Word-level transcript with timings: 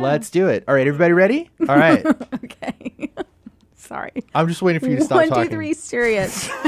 Let's 0.00 0.30
do 0.30 0.48
it. 0.48 0.64
All 0.68 0.74
right, 0.74 0.86
everybody 0.86 1.12
ready? 1.12 1.50
All 1.68 1.76
right. 1.76 2.04
Okay. 2.44 3.10
Sorry. 3.76 4.12
I'm 4.34 4.48
just 4.48 4.60
waiting 4.62 4.80
for 4.80 4.88
you 4.88 4.96
to 4.96 5.04
stop 5.04 5.16
One, 5.16 5.28
talking. 5.28 5.50
three, 5.50 5.72
serious. 5.72 6.48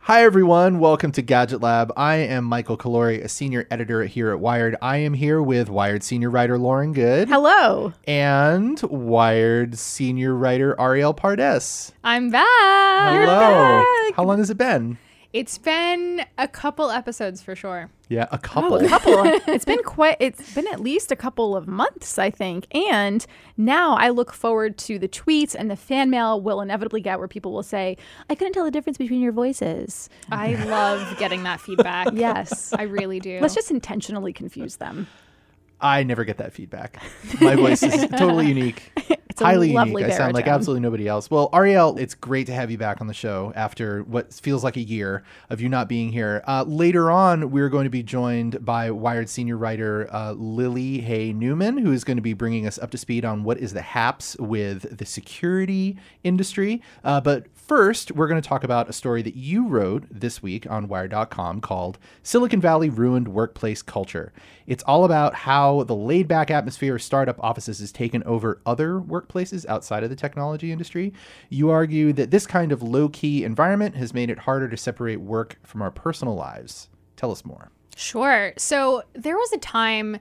Hi, 0.00 0.22
everyone. 0.22 0.78
Welcome 0.78 1.10
to 1.12 1.22
Gadget 1.22 1.60
Lab. 1.60 1.92
I 1.96 2.14
am 2.16 2.44
Michael 2.44 2.76
Calore, 2.76 3.20
a 3.24 3.28
senior 3.28 3.66
editor 3.72 4.04
here 4.04 4.30
at 4.30 4.38
Wired. 4.38 4.76
I 4.80 4.98
am 4.98 5.14
here 5.14 5.42
with 5.42 5.68
Wired 5.68 6.04
senior 6.04 6.30
writer 6.30 6.56
Lauren 6.58 6.92
Goode 6.92 7.28
Hello. 7.28 7.92
and 8.06 8.80
Wired 8.82 9.76
senior 9.76 10.34
writer 10.34 10.76
Arielle 10.78 11.16
Pardes. 11.16 11.90
I'm 12.04 12.30
back. 12.30 12.46
Hello. 12.46 13.26
back. 14.06 14.14
How 14.14 14.22
long 14.24 14.38
has 14.38 14.48
it 14.50 14.56
been? 14.58 14.96
It's 15.36 15.58
been 15.58 16.24
a 16.38 16.48
couple 16.48 16.90
episodes 16.90 17.42
for 17.42 17.54
sure. 17.54 17.90
Yeah, 18.08 18.22
a 18.32 18.36
Oh, 18.36 18.38
couple. 18.38 18.76
a 18.76 18.88
couple. 18.88 19.12
it's 19.52 19.66
been 19.66 19.82
quite. 19.82 20.16
It's 20.18 20.54
been 20.54 20.66
at 20.68 20.80
least 20.80 21.12
a 21.12 21.16
couple 21.16 21.54
of 21.54 21.68
months, 21.68 22.18
I 22.18 22.30
think. 22.30 22.66
And 22.74 23.26
now 23.58 23.96
I 23.96 24.08
look 24.08 24.32
forward 24.32 24.78
to 24.78 24.98
the 24.98 25.08
tweets 25.08 25.54
and 25.54 25.70
the 25.70 25.76
fan 25.76 26.08
mail 26.08 26.40
we'll 26.40 26.62
inevitably 26.62 27.02
get, 27.02 27.18
where 27.18 27.28
people 27.28 27.52
will 27.52 27.62
say, 27.62 27.98
"I 28.30 28.34
couldn't 28.34 28.54
tell 28.54 28.64
the 28.64 28.70
difference 28.70 28.96
between 28.96 29.20
your 29.20 29.32
voices." 29.32 30.08
I 30.32 30.54
love 30.64 31.18
getting 31.18 31.42
that 31.42 31.60
feedback. 31.60 32.08
Yes. 32.14 32.72
I 32.72 32.84
really 32.84 33.20
do. 33.20 33.38
Let's 33.42 33.54
just 33.54 33.70
intentionally 33.70 34.32
confuse 34.32 34.76
them. 34.76 35.06
I 35.82 36.02
never 36.02 36.24
get 36.24 36.38
that 36.38 36.54
feedback. 36.54 37.02
My 37.42 37.56
voice 37.56 37.82
is 37.82 38.06
totally 38.16 38.46
unique. 38.56 38.90
It's 39.36 39.42
a 39.42 39.44
Highly 39.44 39.74
lovely 39.74 40.00
unique. 40.00 40.14
I 40.14 40.16
sound 40.16 40.32
like 40.32 40.46
absolutely 40.46 40.80
nobody 40.80 41.06
else. 41.06 41.30
Well, 41.30 41.50
Arielle, 41.50 41.98
it's 41.98 42.14
great 42.14 42.46
to 42.46 42.54
have 42.54 42.70
you 42.70 42.78
back 42.78 43.02
on 43.02 43.06
the 43.06 43.12
show 43.12 43.52
after 43.54 44.02
what 44.04 44.32
feels 44.32 44.64
like 44.64 44.78
a 44.78 44.82
year 44.82 45.24
of 45.50 45.60
you 45.60 45.68
not 45.68 45.90
being 45.90 46.10
here. 46.10 46.42
Uh, 46.48 46.64
later 46.66 47.10
on, 47.10 47.50
we're 47.50 47.68
going 47.68 47.84
to 47.84 47.90
be 47.90 48.02
joined 48.02 48.64
by 48.64 48.90
Wired 48.90 49.28
senior 49.28 49.58
writer 49.58 50.08
uh, 50.10 50.32
Lily 50.32 51.00
Hay 51.00 51.34
Newman, 51.34 51.76
who 51.76 51.92
is 51.92 52.02
going 52.02 52.16
to 52.16 52.22
be 52.22 52.32
bringing 52.32 52.66
us 52.66 52.78
up 52.78 52.90
to 52.92 52.96
speed 52.96 53.26
on 53.26 53.44
what 53.44 53.58
is 53.58 53.74
the 53.74 53.82
haps 53.82 54.38
with 54.38 54.96
the 54.96 55.04
security 55.04 55.98
industry. 56.24 56.80
Uh, 57.04 57.20
but 57.20 57.44
first, 57.54 58.12
we're 58.12 58.28
going 58.28 58.40
to 58.40 58.48
talk 58.48 58.64
about 58.64 58.88
a 58.88 58.94
story 58.94 59.20
that 59.20 59.36
you 59.36 59.68
wrote 59.68 60.06
this 60.10 60.42
week 60.42 60.66
on 60.70 60.88
Wired.com 60.88 61.60
called 61.60 61.98
Silicon 62.22 62.62
Valley 62.62 62.88
Ruined 62.88 63.28
Workplace 63.28 63.82
Culture. 63.82 64.32
It's 64.66 64.82
all 64.84 65.04
about 65.04 65.34
how 65.34 65.82
the 65.82 65.94
laid 65.94 66.26
back 66.26 66.50
atmosphere 66.50 66.96
of 66.96 67.02
startup 67.02 67.38
offices 67.44 67.80
has 67.80 67.92
taken 67.92 68.22
over 68.22 68.62
other 68.64 68.98
workplaces 68.98 69.25
outside 69.66 70.02
of 70.02 70.10
the 70.10 70.16
technology 70.16 70.72
industry. 70.72 71.12
You 71.48 71.70
argue 71.70 72.12
that 72.14 72.30
this 72.30 72.46
kind 72.46 72.72
of 72.72 72.82
low 72.82 73.08
key 73.08 73.44
environment 73.44 73.96
has 73.96 74.14
made 74.14 74.30
it 74.30 74.38
harder 74.40 74.68
to 74.68 74.76
separate 74.76 75.20
work 75.20 75.58
from 75.62 75.82
our 75.82 75.90
personal 75.90 76.34
lives. 76.34 76.88
Tell 77.16 77.30
us 77.30 77.44
more. 77.44 77.70
Sure. 77.96 78.52
So 78.58 79.02
there 79.14 79.36
was 79.36 79.52
a 79.52 79.58
time 79.58 80.18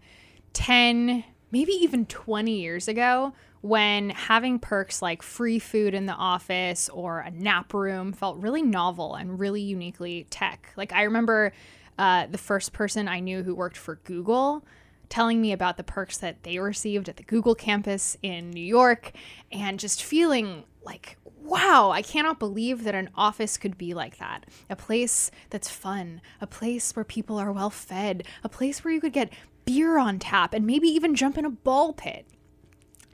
10, 0.54 1.24
maybe 1.52 1.74
even 1.74 2.06
20 2.06 2.60
years 2.60 2.88
ago 2.88 3.34
when 3.62 4.12
having 4.12 4.60
perks 4.60 5.02
like 5.02 5.24
free 5.24 5.58
food 5.58 5.94
in 5.94 6.06
the 6.06 6.14
office 6.14 6.88
or 6.90 7.20
a 7.22 7.32
nap 7.32 7.74
room 7.74 8.14
felt 8.14 8.38
really 8.38 8.62
novel 8.62 9.16
and 9.16 9.40
really 9.40 9.62
uniquely 9.62 10.28
tech. 10.30 10.72
Like 10.78 10.94
I 10.94 11.04
remember 11.04 11.52
uh, 11.98 12.28
the 12.28 12.38
first 12.38 12.74
person 12.74 13.08
I 13.08 13.20
knew 13.20 13.42
who 13.42 13.56
worked 13.56 13.78
for 13.78 13.96
Google 14.04 14.64
telling 15.10 15.42
me 15.42 15.52
about 15.52 15.78
the 15.78 15.84
perks 15.84 16.18
that 16.18 16.44
they 16.44 16.60
received 16.60 17.10
at 17.10 17.18
the 17.18 17.24
Google 17.24 17.56
campus 17.56 18.18
in 18.22 18.52
New 18.52 18.64
York 18.64 19.12
and 19.52 19.80
just 19.80 20.04
feeling 20.04 20.64
like 20.84 21.18
wow, 21.46 21.92
I 21.92 22.02
cannot 22.02 22.40
believe 22.40 22.84
that 22.84 22.96
an 22.96 23.10
office 23.16 23.58
could 23.58 23.78
be 23.78 23.94
like 23.94 24.18
that. 24.18 24.48
A 24.68 24.76
place 24.76 25.30
that's 25.52 25.70
fun, 25.70 26.22
a 26.42 26.48
place 26.48 26.96
where 26.96 27.06
people 27.06 27.38
are 27.38 27.52
well 27.52 27.70
fed, 27.70 28.24
a 28.44 28.50
place 28.50 28.84
where 28.84 28.94
you 28.94 29.00
could 29.00 29.14
get 29.14 29.32
beer 29.64 29.98
on 29.98 30.20
tap 30.20 30.54
and 30.54 30.66
maybe 30.66 30.88
even 30.88 31.16
jump 31.16 31.38
in 31.38 31.46
a 31.46 31.50
ball 31.50 31.94
pit. 31.94 32.26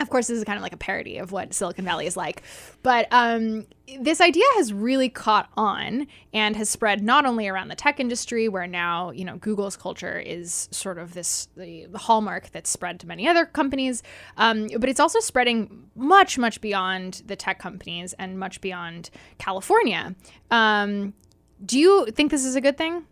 Of 0.02 0.10
course, 0.10 0.28
this 0.28 0.38
is 0.38 0.44
kind 0.44 0.58
of 0.58 0.64
like 0.64 0.74
a 0.74 0.78
parody 0.78 1.18
of 1.18 1.32
what 1.32 1.54
Silicon 1.54 1.86
Valley 1.86 2.08
is 2.08 2.18
like. 2.18 2.42
But 2.82 3.08
um, 3.12 3.68
this 4.00 4.20
idea 4.20 4.44
has 4.56 4.74
really 4.74 5.10
caught 5.10 5.50
on 5.56 6.08
and 6.34 6.56
has 6.56 6.70
spread 6.70 7.04
not 7.04 7.26
only 7.26 7.48
around 7.48 7.68
the 7.68 7.76
tech 7.76 8.00
industry, 8.00 8.50
where 8.50 8.66
now, 8.66 9.12
you 9.12 9.24
know, 9.24 9.38
Google's 9.38 9.78
culture 9.78 10.20
is 10.20 10.68
sort 10.72 10.98
of 10.98 11.14
this 11.14 11.48
the, 11.56 11.88
hallmark 11.96 12.50
that's 12.52 12.70
spread 12.70 13.00
to 13.02 13.08
many 13.08 13.28
other 13.28 13.46
companies, 13.46 14.02
um, 14.38 14.68
but 14.80 14.90
it's 14.90 15.00
also 15.00 15.20
spreading 15.20 15.90
much, 15.96 16.38
much 16.38 16.62
beyond 16.62 17.22
the 17.28 17.36
tech 17.36 17.60
companies 17.60 18.14
and 18.14 18.40
much 18.40 18.60
beyond 18.60 19.10
California. 19.38 20.16
Um, 20.50 21.14
do 21.64 21.78
you 21.78 22.08
think 22.08 22.32
this 22.32 22.44
is 22.44 22.56
a 22.56 22.62
good 22.62 22.78
thing? 22.78 23.06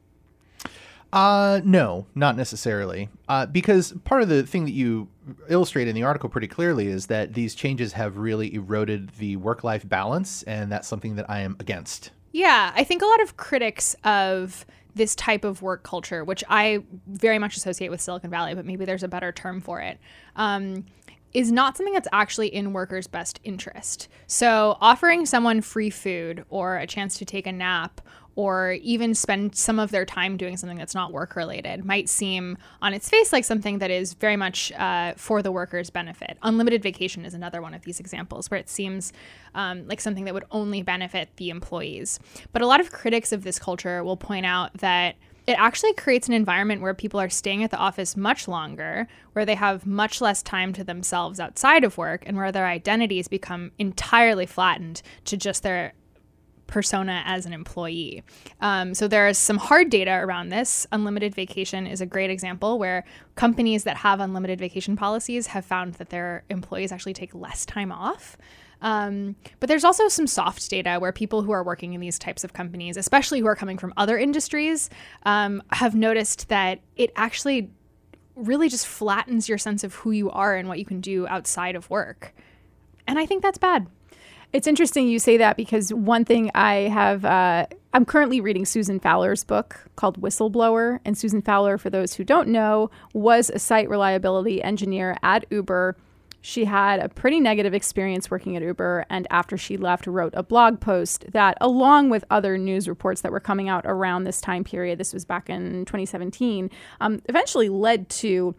Uh, 1.11 1.61
no, 1.63 2.05
not 2.13 2.37
necessarily. 2.37 3.09
Uh, 3.27 3.45
because 3.45 3.93
part 4.03 4.21
of 4.21 4.29
the 4.29 4.43
thing 4.43 4.65
that 4.65 4.73
you 4.73 5.07
illustrate 5.49 5.87
in 5.87 5.95
the 5.95 6.03
article 6.03 6.29
pretty 6.29 6.47
clearly 6.47 6.87
is 6.87 7.07
that 7.07 7.33
these 7.33 7.55
changes 7.55 7.93
have 7.93 8.17
really 8.17 8.53
eroded 8.53 9.09
the 9.17 9.35
work 9.37 9.63
life 9.63 9.87
balance, 9.87 10.43
and 10.43 10.71
that's 10.71 10.87
something 10.87 11.15
that 11.15 11.29
I 11.29 11.39
am 11.39 11.55
against. 11.59 12.11
Yeah, 12.31 12.71
I 12.75 12.83
think 12.83 13.01
a 13.01 13.05
lot 13.05 13.21
of 13.21 13.37
critics 13.37 13.95
of 14.03 14.65
this 14.95 15.15
type 15.15 15.43
of 15.43 15.61
work 15.61 15.83
culture, 15.83 16.23
which 16.23 16.43
I 16.49 16.83
very 17.07 17.39
much 17.39 17.57
associate 17.57 17.89
with 17.89 18.01
Silicon 18.01 18.29
Valley, 18.29 18.53
but 18.53 18.65
maybe 18.65 18.85
there's 18.85 19.03
a 19.03 19.07
better 19.07 19.31
term 19.31 19.61
for 19.61 19.79
it, 19.81 19.99
um, 20.35 20.85
is 21.33 21.51
not 21.51 21.77
something 21.77 21.93
that's 21.93 22.07
actually 22.11 22.47
in 22.47 22.73
workers' 22.73 23.07
best 23.07 23.39
interest. 23.43 24.07
So, 24.27 24.77
offering 24.81 25.25
someone 25.25 25.61
free 25.61 25.89
food 25.89 26.43
or 26.49 26.77
a 26.77 26.87
chance 26.87 27.17
to 27.19 27.25
take 27.25 27.47
a 27.47 27.51
nap 27.51 28.01
or 28.39 28.77
even 28.83 29.13
spend 29.13 29.53
some 29.53 29.79
of 29.79 29.91
their 29.91 30.05
time 30.05 30.37
doing 30.37 30.55
something 30.55 30.77
that's 30.77 30.95
not 30.95 31.11
work 31.11 31.35
related 31.35 31.83
might 31.83 32.07
seem 32.07 32.57
on 32.81 32.93
its 32.93 33.09
face 33.09 33.33
like 33.33 33.43
something 33.43 33.79
that 33.79 33.91
is 33.91 34.13
very 34.13 34.37
much 34.37 34.71
uh, 34.77 35.13
for 35.17 35.41
the 35.41 35.51
workers' 35.51 35.89
benefit. 35.89 36.37
Unlimited 36.41 36.81
vacation 36.81 37.25
is 37.25 37.33
another 37.33 37.61
one 37.61 37.73
of 37.73 37.81
these 37.81 37.99
examples 37.99 38.49
where 38.49 38.57
it 38.57 38.69
seems 38.69 39.11
um, 39.55 39.85
like 39.89 39.99
something 39.99 40.23
that 40.23 40.33
would 40.33 40.45
only 40.51 40.81
benefit 40.81 41.27
the 41.35 41.49
employees. 41.49 42.17
But 42.53 42.61
a 42.61 42.65
lot 42.65 42.79
of 42.79 42.93
critics 42.93 43.33
of 43.33 43.43
this 43.43 43.59
culture 43.59 44.05
will 44.05 44.15
point 44.15 44.45
out 44.45 44.71
that 44.75 45.17
it 45.45 45.59
actually 45.59 45.93
creates 45.95 46.29
an 46.29 46.33
environment 46.33 46.81
where 46.81 46.93
people 46.93 47.19
are 47.19 47.27
staying 47.27 47.65
at 47.65 47.71
the 47.71 47.77
office 47.77 48.15
much 48.15 48.47
longer, 48.47 49.09
where 49.33 49.45
they 49.45 49.55
have 49.55 49.85
much 49.85 50.21
less 50.21 50.41
time 50.41 50.71
to 50.73 50.85
themselves 50.85 51.41
outside 51.41 51.83
of 51.83 51.97
work, 51.97 52.23
and 52.25 52.37
where 52.37 52.53
their 52.53 52.67
identities 52.67 53.27
become 53.27 53.71
entirely 53.77 54.45
flattened 54.45 55.01
to 55.25 55.35
just 55.35 55.63
their 55.63 55.91
persona 56.69 57.23
as 57.25 57.45
an 57.45 57.53
employee. 57.53 58.23
Um, 58.61 58.93
so 58.93 59.07
there 59.07 59.27
is 59.27 59.37
some 59.37 59.57
hard 59.57 59.89
data 59.89 60.11
around 60.11 60.49
this. 60.49 60.87
Unlimited 60.91 61.35
vacation 61.35 61.85
is 61.85 61.99
a 61.99 62.05
great 62.05 62.29
example 62.29 62.79
where 62.79 63.03
companies 63.35 63.83
that 63.83 63.97
have 63.97 64.21
unlimited 64.21 64.59
vacation 64.59 64.95
policies 64.95 65.47
have 65.47 65.65
found 65.65 65.95
that 65.95 66.09
their 66.09 66.43
employees 66.49 66.91
actually 66.91 67.13
take 67.13 67.35
less 67.35 67.65
time 67.65 67.91
off. 67.91 68.37
Um, 68.81 69.35
but 69.59 69.67
there's 69.67 69.83
also 69.83 70.07
some 70.07 70.27
soft 70.27 70.69
data 70.69 70.97
where 70.99 71.11
people 71.11 71.41
who 71.41 71.51
are 71.51 71.63
working 71.63 71.93
in 71.93 71.99
these 71.99 72.17
types 72.17 72.43
of 72.43 72.53
companies, 72.53 72.95
especially 72.95 73.39
who 73.39 73.47
are 73.47 73.55
coming 73.55 73.77
from 73.77 73.93
other 73.97 74.17
industries, 74.17 74.89
um, 75.23 75.61
have 75.71 75.95
noticed 75.95 76.47
that 76.49 76.79
it 76.95 77.11
actually 77.15 77.71
really 78.35 78.69
just 78.69 78.87
flattens 78.87 79.49
your 79.49 79.57
sense 79.57 79.83
of 79.83 79.95
who 79.95 80.11
you 80.11 80.29
are 80.31 80.55
and 80.55 80.69
what 80.69 80.79
you 80.79 80.85
can 80.85 81.01
do 81.01 81.27
outside 81.27 81.75
of 81.75 81.89
work. 81.89 82.33
And 83.05 83.19
I 83.19 83.25
think 83.25 83.41
that's 83.41 83.57
bad. 83.57 83.87
It's 84.51 84.65
interesting 84.65 85.07
you 85.07 85.19
say 85.19 85.37
that 85.37 85.57
because 85.57 85.93
one 85.93 86.25
thing 86.25 86.49
I 86.55 86.73
have, 86.91 87.23
uh, 87.23 87.67
I'm 87.93 88.03
currently 88.03 88.41
reading 88.41 88.65
Susan 88.65 88.99
Fowler's 88.99 89.43
book 89.43 89.85
called 89.95 90.19
Whistleblower. 90.19 90.99
And 91.05 91.15
Susan 91.15 91.43
Fowler, 91.43 91.77
for 91.77 91.91
those 91.91 92.15
who 92.15 92.23
don't 92.23 92.47
know, 92.47 92.89
was 93.13 93.51
a 93.51 93.59
site 93.59 93.87
reliability 93.89 94.63
engineer 94.63 95.17
at 95.21 95.45
Uber. 95.51 95.95
She 96.41 96.65
had 96.65 96.99
a 96.99 97.09
pretty 97.09 97.39
negative 97.39 97.75
experience 97.75 98.31
working 98.31 98.55
at 98.55 98.63
Uber, 98.63 99.05
and 99.09 99.27
after 99.29 99.57
she 99.57 99.75
left, 99.75 100.07
wrote 100.07 100.33
a 100.35 100.41
blog 100.41 100.79
post 100.79 101.25
that, 101.33 101.57
along 101.59 102.09
with 102.09 102.23
other 102.31 102.57
news 102.57 102.87
reports 102.87 103.21
that 103.21 103.31
were 103.31 103.41
coming 103.41 103.67
out 103.67 103.85
around 103.85 104.23
this 104.23 104.39
time 104.39 104.63
period, 104.63 104.97
this 104.97 105.13
was 105.13 105.25
back 105.25 105.49
in 105.49 105.83
2017, 105.83 106.71
um, 107.01 107.21
eventually 107.27 107.67
led 107.67 108.07
to 108.09 108.55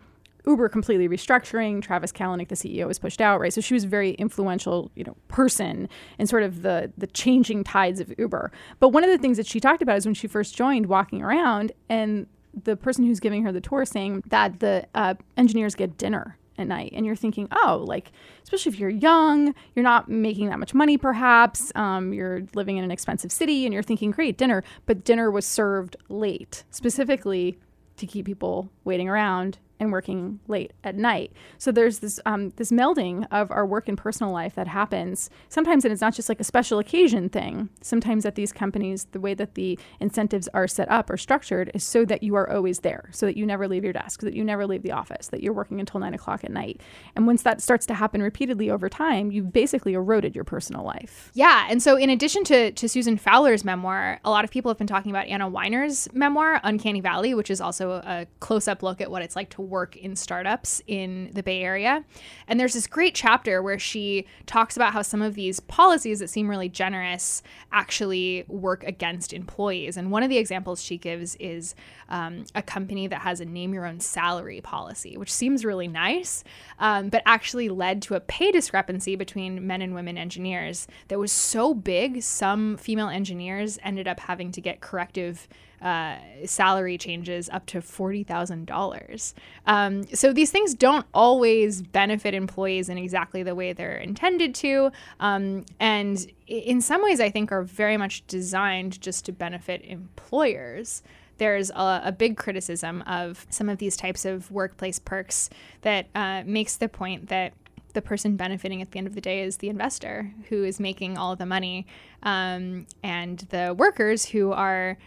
Uber 0.46 0.68
completely 0.68 1.08
restructuring. 1.08 1.82
Travis 1.82 2.12
Kalanick, 2.12 2.48
the 2.48 2.54
CEO, 2.54 2.86
was 2.86 2.98
pushed 2.98 3.20
out, 3.20 3.40
right? 3.40 3.52
So 3.52 3.60
she 3.60 3.74
was 3.74 3.84
a 3.84 3.88
very 3.88 4.12
influential, 4.12 4.90
you 4.94 5.04
know, 5.04 5.16
person 5.28 5.88
in 6.18 6.26
sort 6.26 6.42
of 6.42 6.62
the 6.62 6.92
the 6.96 7.06
changing 7.06 7.64
tides 7.64 8.00
of 8.00 8.12
Uber. 8.18 8.52
But 8.78 8.90
one 8.90 9.04
of 9.04 9.10
the 9.10 9.18
things 9.18 9.36
that 9.36 9.46
she 9.46 9.60
talked 9.60 9.82
about 9.82 9.96
is 9.96 10.06
when 10.06 10.14
she 10.14 10.26
first 10.26 10.56
joined, 10.56 10.86
walking 10.86 11.22
around, 11.22 11.72
and 11.88 12.26
the 12.64 12.76
person 12.76 13.04
who's 13.04 13.20
giving 13.20 13.44
her 13.44 13.52
the 13.52 13.60
tour 13.60 13.84
saying 13.84 14.22
that 14.26 14.60
the 14.60 14.86
uh, 14.94 15.14
engineers 15.36 15.74
get 15.74 15.96
dinner 15.96 16.36
at 16.58 16.66
night 16.66 16.92
and 16.94 17.06
you're 17.06 17.16
thinking 17.16 17.48
oh 17.52 17.82
like 17.86 18.12
especially 18.42 18.72
if 18.72 18.78
you're 18.78 18.90
young 18.90 19.54
you're 19.74 19.82
not 19.82 20.08
making 20.08 20.48
that 20.48 20.58
much 20.58 20.74
money 20.74 20.98
perhaps 20.98 21.72
um, 21.74 22.12
you're 22.12 22.42
living 22.54 22.76
in 22.76 22.84
an 22.84 22.90
expensive 22.90 23.32
city 23.32 23.64
and 23.64 23.72
you're 23.72 23.82
thinking 23.82 24.10
great 24.10 24.36
dinner 24.36 24.62
but 24.86 25.04
dinner 25.04 25.30
was 25.30 25.46
served 25.46 25.96
late 26.08 26.64
specifically 26.70 27.58
to 27.96 28.06
keep 28.06 28.26
people 28.26 28.70
waiting 28.84 29.08
around 29.08 29.58
and 29.80 29.90
working 29.90 30.38
late 30.46 30.72
at 30.84 30.94
night. 30.94 31.32
So 31.58 31.72
there's 31.72 31.98
this 31.98 32.20
um, 32.26 32.50
this 32.50 32.70
melding 32.70 33.26
of 33.30 33.50
our 33.50 33.66
work 33.66 33.88
and 33.88 33.98
personal 33.98 34.32
life 34.32 34.54
that 34.54 34.68
happens 34.68 35.30
sometimes, 35.48 35.84
and 35.84 35.92
it's 35.92 36.02
not 36.02 36.14
just 36.14 36.28
like 36.28 36.38
a 36.38 36.44
special 36.44 36.78
occasion 36.78 37.28
thing. 37.28 37.70
Sometimes 37.80 38.24
at 38.26 38.34
these 38.34 38.52
companies, 38.52 39.06
the 39.12 39.20
way 39.20 39.34
that 39.34 39.54
the 39.54 39.78
incentives 39.98 40.48
are 40.54 40.68
set 40.68 40.90
up 40.90 41.10
or 41.10 41.16
structured 41.16 41.70
is 41.74 41.82
so 41.82 42.04
that 42.04 42.22
you 42.22 42.34
are 42.34 42.48
always 42.48 42.80
there, 42.80 43.08
so 43.10 43.26
that 43.26 43.36
you 43.36 43.46
never 43.46 43.66
leave 43.66 43.82
your 43.82 43.92
desk, 43.92 44.20
that 44.20 44.34
you 44.34 44.44
never 44.44 44.66
leave 44.66 44.82
the 44.82 44.92
office, 44.92 45.28
that 45.28 45.42
you're 45.42 45.52
working 45.52 45.80
until 45.80 45.98
nine 45.98 46.14
o'clock 46.14 46.44
at 46.44 46.50
night. 46.50 46.80
And 47.16 47.26
once 47.26 47.42
that 47.42 47.62
starts 47.62 47.86
to 47.86 47.94
happen 47.94 48.22
repeatedly 48.22 48.70
over 48.70 48.88
time, 48.88 49.32
you've 49.32 49.52
basically 49.52 49.94
eroded 49.94 50.34
your 50.34 50.44
personal 50.44 50.84
life. 50.84 51.30
Yeah, 51.34 51.66
and 51.70 51.82
so 51.82 51.96
in 51.96 52.10
addition 52.10 52.44
to 52.44 52.72
to 52.72 52.88
Susan 52.88 53.16
Fowler's 53.16 53.64
memoir, 53.64 54.20
a 54.24 54.30
lot 54.30 54.44
of 54.44 54.50
people 54.50 54.70
have 54.70 54.78
been 54.78 54.86
talking 54.86 55.10
about 55.10 55.26
Anna 55.26 55.48
Wiener's 55.48 56.08
memoir, 56.12 56.60
Uncanny 56.62 57.00
Valley, 57.00 57.34
which 57.34 57.50
is 57.50 57.60
also 57.60 57.92
a 57.92 58.26
close 58.40 58.68
up 58.68 58.82
look 58.82 59.00
at 59.00 59.10
what 59.10 59.22
it's 59.22 59.36
like 59.36 59.48
to 59.50 59.62
work 59.70 59.96
in 59.96 60.16
startups 60.16 60.82
in 60.86 61.30
the 61.32 61.42
Bay 61.42 61.62
Area. 61.62 62.04
And 62.46 62.58
there's 62.58 62.74
this 62.74 62.86
great 62.86 63.14
chapter 63.14 63.62
where 63.62 63.78
she 63.78 64.26
talks 64.46 64.76
about 64.76 64.92
how 64.92 65.02
some 65.02 65.22
of 65.22 65.34
these 65.34 65.60
policies 65.60 66.18
that 66.18 66.28
seem 66.28 66.48
really 66.48 66.68
generous 66.68 67.42
actually 67.72 68.44
work 68.48 68.84
against 68.84 69.32
employees. 69.32 69.96
And 69.96 70.10
one 70.10 70.22
of 70.22 70.28
the 70.28 70.38
examples 70.38 70.82
she 70.82 70.98
gives 70.98 71.36
is 71.36 71.74
um, 72.08 72.44
a 72.54 72.62
company 72.62 73.06
that 73.06 73.22
has 73.22 73.40
a 73.40 73.44
name 73.44 73.72
your 73.72 73.86
own 73.86 74.00
salary 74.00 74.60
policy, 74.60 75.16
which 75.16 75.32
seems 75.32 75.64
really 75.64 75.88
nice, 75.88 76.44
um, 76.78 77.08
but 77.08 77.22
actually 77.24 77.68
led 77.68 78.02
to 78.02 78.14
a 78.14 78.20
pay 78.20 78.50
discrepancy 78.50 79.16
between 79.16 79.66
men 79.66 79.80
and 79.80 79.94
women 79.94 80.18
engineers 80.18 80.88
that 81.08 81.18
was 81.18 81.32
so 81.32 81.72
big, 81.72 82.22
some 82.22 82.76
female 82.76 83.08
engineers 83.08 83.78
ended 83.82 84.08
up 84.08 84.20
having 84.20 84.50
to 84.52 84.60
get 84.60 84.80
corrective 84.80 85.48
uh, 85.82 86.16
salary 86.44 86.98
changes 86.98 87.48
up 87.50 87.66
to 87.66 87.80
$40,000. 87.80 89.34
Um, 89.66 90.04
so 90.14 90.32
these 90.32 90.50
things 90.50 90.74
don't 90.74 91.06
always 91.14 91.82
benefit 91.82 92.34
employees 92.34 92.88
in 92.88 92.98
exactly 92.98 93.42
the 93.42 93.54
way 93.54 93.72
they're 93.72 93.98
intended 93.98 94.54
to. 94.56 94.92
Um, 95.20 95.64
and 95.78 96.26
in 96.46 96.80
some 96.80 97.02
ways, 97.02 97.20
I 97.20 97.30
think 97.30 97.52
are 97.52 97.62
very 97.62 97.96
much 97.96 98.26
designed 98.26 99.00
just 99.00 99.24
to 99.26 99.32
benefit 99.32 99.82
employers 99.84 101.02
there's 101.38 101.70
a, 101.70 102.02
a, 102.04 102.12
big 102.12 102.36
criticism 102.36 103.00
of 103.06 103.46
some 103.48 103.70
of 103.70 103.78
these 103.78 103.96
types 103.96 104.26
of 104.26 104.50
workplace 104.50 104.98
perks 104.98 105.48
that 105.80 106.06
uh, 106.14 106.42
makes 106.44 106.76
the 106.76 106.86
point 106.86 107.30
that 107.30 107.54
the 107.94 108.02
person 108.02 108.36
benefiting 108.36 108.82
at 108.82 108.90
the 108.90 108.98
end 108.98 109.06
of 109.06 109.14
the 109.14 109.20
day 109.20 109.42
is 109.42 109.56
the 109.56 109.68
investor 109.68 110.32
who 110.48 110.64
is 110.64 110.78
making 110.78 111.16
all 111.18 111.34
the 111.36 111.46
money, 111.46 111.86
um, 112.22 112.86
and 113.02 113.40
the 113.50 113.74
workers 113.76 114.26
who 114.26 114.52
are 114.52 114.98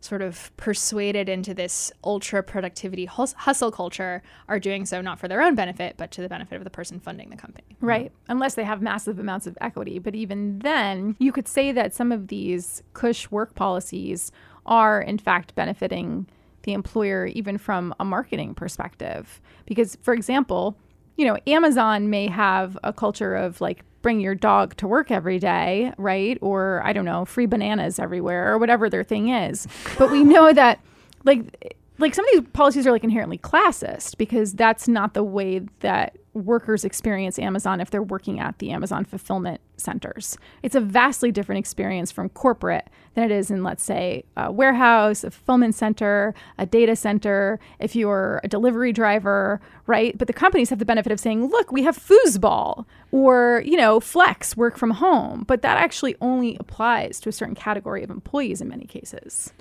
sort 0.00 0.22
of 0.22 0.54
persuaded 0.56 1.28
into 1.28 1.52
this 1.52 1.92
ultra 2.04 2.42
productivity 2.42 3.04
hustle 3.04 3.70
culture 3.70 4.22
are 4.48 4.58
doing 4.58 4.86
so 4.86 5.00
not 5.00 5.18
for 5.18 5.28
their 5.28 5.42
own 5.42 5.54
benefit, 5.54 5.96
but 5.98 6.10
to 6.10 6.22
the 6.22 6.28
benefit 6.28 6.56
of 6.56 6.64
the 6.64 6.70
person 6.70 6.98
funding 6.98 7.28
the 7.28 7.36
company. 7.36 7.76
Right. 7.80 8.10
Unless 8.28 8.54
they 8.54 8.64
have 8.64 8.80
massive 8.80 9.18
amounts 9.18 9.46
of 9.46 9.58
equity. 9.60 9.98
But 9.98 10.14
even 10.14 10.60
then, 10.60 11.16
you 11.18 11.32
could 11.32 11.46
say 11.46 11.70
that 11.72 11.94
some 11.94 12.12
of 12.12 12.28
these 12.28 12.82
cush 12.94 13.30
work 13.30 13.54
policies 13.54 14.32
are, 14.64 15.02
in 15.02 15.18
fact, 15.18 15.54
benefiting 15.54 16.26
the 16.62 16.72
employer 16.72 17.26
even 17.26 17.58
from 17.58 17.94
a 18.00 18.04
marketing 18.04 18.54
perspective. 18.54 19.40
Because, 19.66 19.96
for 20.02 20.14
example, 20.14 20.76
you 21.16 21.26
know, 21.26 21.36
Amazon 21.46 22.08
may 22.08 22.26
have 22.26 22.78
a 22.82 22.92
culture 22.92 23.34
of 23.34 23.60
like 23.60 23.84
bring 24.02 24.20
your 24.20 24.34
dog 24.34 24.76
to 24.76 24.86
work 24.88 25.10
every 25.10 25.38
day, 25.38 25.92
right? 25.98 26.38
Or 26.40 26.82
I 26.84 26.92
don't 26.92 27.04
know, 27.04 27.24
free 27.24 27.46
bananas 27.46 27.98
everywhere 27.98 28.52
or 28.52 28.58
whatever 28.58 28.88
their 28.88 29.04
thing 29.04 29.28
is. 29.28 29.66
But 29.98 30.10
we 30.10 30.24
know 30.24 30.52
that 30.52 30.80
like 31.24 31.76
like 31.98 32.14
some 32.14 32.24
of 32.24 32.30
these 32.32 32.50
policies 32.52 32.86
are 32.86 32.92
like 32.92 33.04
inherently 33.04 33.38
classist 33.38 34.16
because 34.16 34.54
that's 34.54 34.88
not 34.88 35.14
the 35.14 35.22
way 35.22 35.60
that 35.80 36.16
workers 36.32 36.84
experience 36.84 37.38
Amazon 37.38 37.80
if 37.80 37.90
they're 37.90 38.02
working 38.02 38.38
at 38.38 38.58
the 38.58 38.70
Amazon 38.70 39.04
fulfillment 39.04 39.60
centers. 39.76 40.38
It's 40.62 40.74
a 40.74 40.80
vastly 40.80 41.32
different 41.32 41.58
experience 41.58 42.12
from 42.12 42.28
corporate 42.28 42.88
than 43.14 43.24
it 43.24 43.30
is 43.30 43.50
in, 43.50 43.64
let's 43.64 43.82
say, 43.82 44.24
a 44.36 44.52
warehouse, 44.52 45.24
a 45.24 45.30
fulfillment 45.30 45.74
center, 45.74 46.34
a 46.58 46.66
data 46.66 46.94
center, 46.94 47.58
if 47.80 47.96
you're 47.96 48.40
a 48.44 48.48
delivery 48.48 48.92
driver, 48.92 49.60
right? 49.86 50.16
But 50.16 50.28
the 50.28 50.32
companies 50.32 50.70
have 50.70 50.78
the 50.78 50.84
benefit 50.84 51.10
of 51.10 51.18
saying, 51.18 51.46
look, 51.46 51.72
we 51.72 51.82
have 51.82 51.98
foosball 51.98 52.84
or, 53.10 53.62
you 53.64 53.76
know, 53.76 53.98
flex, 53.98 54.56
work 54.56 54.76
from 54.76 54.92
home. 54.92 55.44
But 55.48 55.62
that 55.62 55.78
actually 55.78 56.14
only 56.20 56.56
applies 56.60 57.18
to 57.20 57.28
a 57.28 57.32
certain 57.32 57.56
category 57.56 58.04
of 58.04 58.10
employees 58.10 58.60
in 58.60 58.68
many 58.68 58.84
cases. 58.84 59.52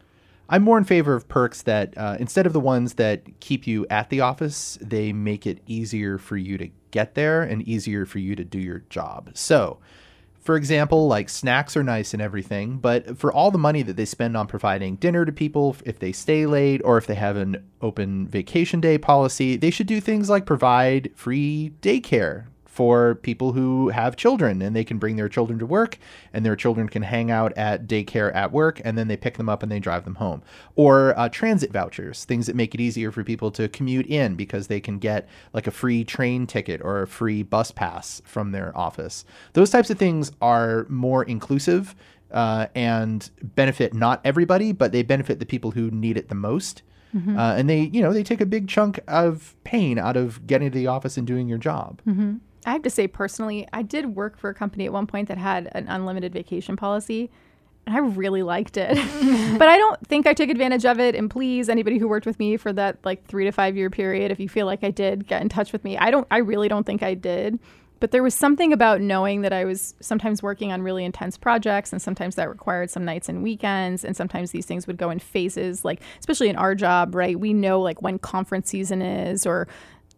I'm 0.52 0.64
more 0.64 0.80
in 0.80 0.84
favor 0.84 1.14
of 1.14 1.28
perks 1.28 1.62
that 1.64 1.96
uh, 1.96 2.18
instead 2.20 2.48
of 2.48 2.54
the 2.54 2.60
ones 2.60 2.96
that 2.96 3.40
keep 3.40 3.68
you 3.68 3.86
at 3.92 4.10
the 4.10 4.22
office, 4.22 4.80
they 4.82 5.14
make 5.14 5.46
it 5.46 5.60
easier 5.68 6.18
for 6.18 6.38
you 6.38 6.58
to 6.58 6.70
get 6.90 7.14
there 7.14 7.44
and 7.44 7.62
easier 7.68 8.06
for 8.08 8.18
you 8.18 8.36
to 8.36 8.44
do 8.44 8.58
your 8.58 8.80
job. 8.90 9.30
So, 9.36 9.78
for 10.42 10.56
example, 10.56 11.08
like 11.08 11.30
snacks 11.30 11.78
are 11.78 11.84
nice 11.84 12.14
and 12.14 12.22
everything, 12.22 12.78
but 12.78 13.16
for 13.16 13.32
all 13.32 13.52
the 13.52 13.60
money 13.60 13.84
that 13.84 13.96
they 13.96 14.06
spend 14.06 14.36
on 14.36 14.48
providing 14.48 14.96
dinner 14.96 15.24
to 15.24 15.32
people, 15.32 15.76
if 15.86 16.00
they 16.00 16.12
stay 16.12 16.48
late 16.48 16.82
or 16.84 16.98
if 16.98 17.06
they 17.06 17.14
have 17.14 17.38
an 17.38 17.64
open 17.84 18.28
vacation 18.28 18.82
day 18.82 18.98
policy, 18.98 19.56
they 19.56 19.70
should 19.70 19.86
do 19.86 20.02
things 20.02 20.32
like 20.32 20.48
provide 20.48 21.12
free 21.14 21.74
daycare 21.84 22.46
for 22.80 23.16
people 23.16 23.52
who 23.52 23.90
have 23.90 24.16
children 24.16 24.62
and 24.62 24.74
they 24.74 24.86
can 24.86 24.98
bring 24.98 25.18
their 25.18 25.28
children 25.28 25.60
to 25.60 25.66
work 25.66 25.98
and 26.32 26.46
their 26.46 26.56
children 26.56 26.88
can 26.88 27.02
hang 27.02 27.30
out 27.30 27.52
at 27.58 27.88
daycare 27.88 28.34
at 28.34 28.54
work 28.54 28.80
and 28.86 28.98
then 28.98 29.10
they 29.10 29.18
pick 29.18 29.36
them 29.36 29.50
up 29.50 29.62
and 29.62 29.70
they 29.70 29.82
drive 29.82 30.06
them 30.06 30.16
home. 30.16 30.42
Or 30.78 31.14
uh, 31.20 31.28
transit 31.28 31.74
vouchers, 31.74 32.24
things 32.24 32.48
that 32.48 32.56
make 32.56 32.74
it 32.74 32.80
easier 32.80 33.12
for 33.12 33.22
people 33.22 33.52
to 33.52 33.68
commute 33.68 34.06
in 34.06 34.36
because 34.36 34.68
they 34.68 34.80
can 34.80 34.98
get 34.98 35.28
like 35.52 35.68
a 35.68 35.72
free 35.72 36.06
train 36.06 36.48
ticket 36.48 36.80
or 36.82 37.02
a 37.02 37.08
free 37.08 37.44
bus 37.44 37.72
pass 37.72 38.22
from 38.24 38.54
their 38.54 38.72
office. 38.78 39.26
Those 39.52 39.72
types 39.72 39.90
of 39.90 40.00
things 40.00 40.32
are 40.42 40.86
more 40.88 41.24
inclusive 41.24 41.98
uh, 42.32 42.68
and 42.76 43.30
benefit 43.42 43.94
not 43.94 44.22
everybody, 44.24 44.72
but 44.72 44.94
they 44.94 45.04
benefit 45.04 45.40
the 45.40 45.46
people 45.46 45.72
who 45.72 45.92
need 45.92 46.16
it 46.16 46.30
the 46.30 46.36
most. 46.36 46.82
Mm-hmm. 47.14 47.38
Uh, 47.38 47.56
and 47.56 47.70
they, 47.70 47.82
you 47.82 48.02
know, 48.02 48.14
they 48.14 48.24
take 48.24 48.40
a 48.40 48.46
big 48.46 48.70
chunk 48.70 49.02
of 49.08 49.54
pain 49.66 49.98
out 49.98 50.16
of 50.16 50.48
getting 50.48 50.72
to 50.72 50.78
the 50.78 50.88
office 50.88 51.18
and 51.18 51.28
doing 51.28 51.50
your 51.50 51.58
job. 51.58 52.02
Mm-hmm. 52.08 52.38
I 52.66 52.74
have 52.74 52.84
to 52.84 52.90
say, 52.90 53.08
personally, 53.08 53.68
I 53.72 53.82
did 53.82 54.16
work 54.16 54.38
for 54.38 54.50
a 54.50 54.54
company 54.54 54.86
at 54.86 54.94
one 54.94 55.08
point 55.08 55.28
that 55.30 55.38
had 55.38 55.70
an 55.74 55.88
unlimited 55.88 56.34
vacation 56.34 56.76
policy. 56.76 57.30
And 57.88 57.96
I 57.96 58.00
really 58.00 58.44
liked 58.44 58.78
it. 58.78 58.96
but 59.58 59.68
I 59.68 59.78
don't 59.78 60.06
think 60.08 60.28
I 60.28 60.34
took 60.34 60.50
advantage 60.50 60.86
of 60.86 61.00
it. 61.00 61.16
And 61.16 61.30
please, 61.30 61.70
anybody 61.70 61.98
who 61.98 62.08
worked 62.08 62.26
with 62.26 62.38
me 62.38 62.58
for 62.58 62.72
that 62.74 62.98
like 63.04 63.26
three 63.26 63.46
to 63.46 63.52
five 63.52 63.76
year 63.76 63.90
period, 63.90 64.32
if 64.32 64.40
you 64.40 64.50
feel 64.50 64.66
like 64.66 64.84
I 64.84 64.92
did, 64.92 65.28
get 65.28 65.42
in 65.42 65.50
touch 65.50 65.72
with 65.72 65.84
me. 65.84 65.98
I 65.98 66.12
don't, 66.12 66.28
I 66.30 66.38
really 66.38 66.68
don't 66.68 66.86
think 66.86 67.02
I 67.02 67.14
did. 67.14 67.60
But 68.00 68.12
there 68.12 68.24
was 68.24 68.34
something 68.34 68.72
about 68.72 69.02
knowing 69.02 69.42
that 69.42 69.52
I 69.52 69.66
was 69.66 69.94
sometimes 70.00 70.42
working 70.42 70.72
on 70.72 70.82
really 70.82 71.04
intense 71.04 71.38
projects, 71.38 71.92
and 71.92 72.02
sometimes 72.02 72.36
that 72.36 72.50
required 72.50 72.90
some 72.90 73.04
nights 73.04 73.28
and 73.28 73.44
weekends, 73.44 74.06
and 74.06 74.16
sometimes 74.16 74.52
these 74.52 74.66
things 74.66 74.88
would 74.88 74.98
go 74.98 75.10
in 75.10 75.20
phases. 75.20 75.84
Like, 75.84 76.02
especially 76.20 76.50
in 76.50 76.56
our 76.56 76.76
job, 76.76 77.14
right? 77.14 77.38
We 77.38 77.54
know 77.54 77.82
like 77.82 78.02
when 78.02 78.18
conference 78.18 78.70
season 78.70 79.02
is, 79.02 79.46
or 79.46 79.68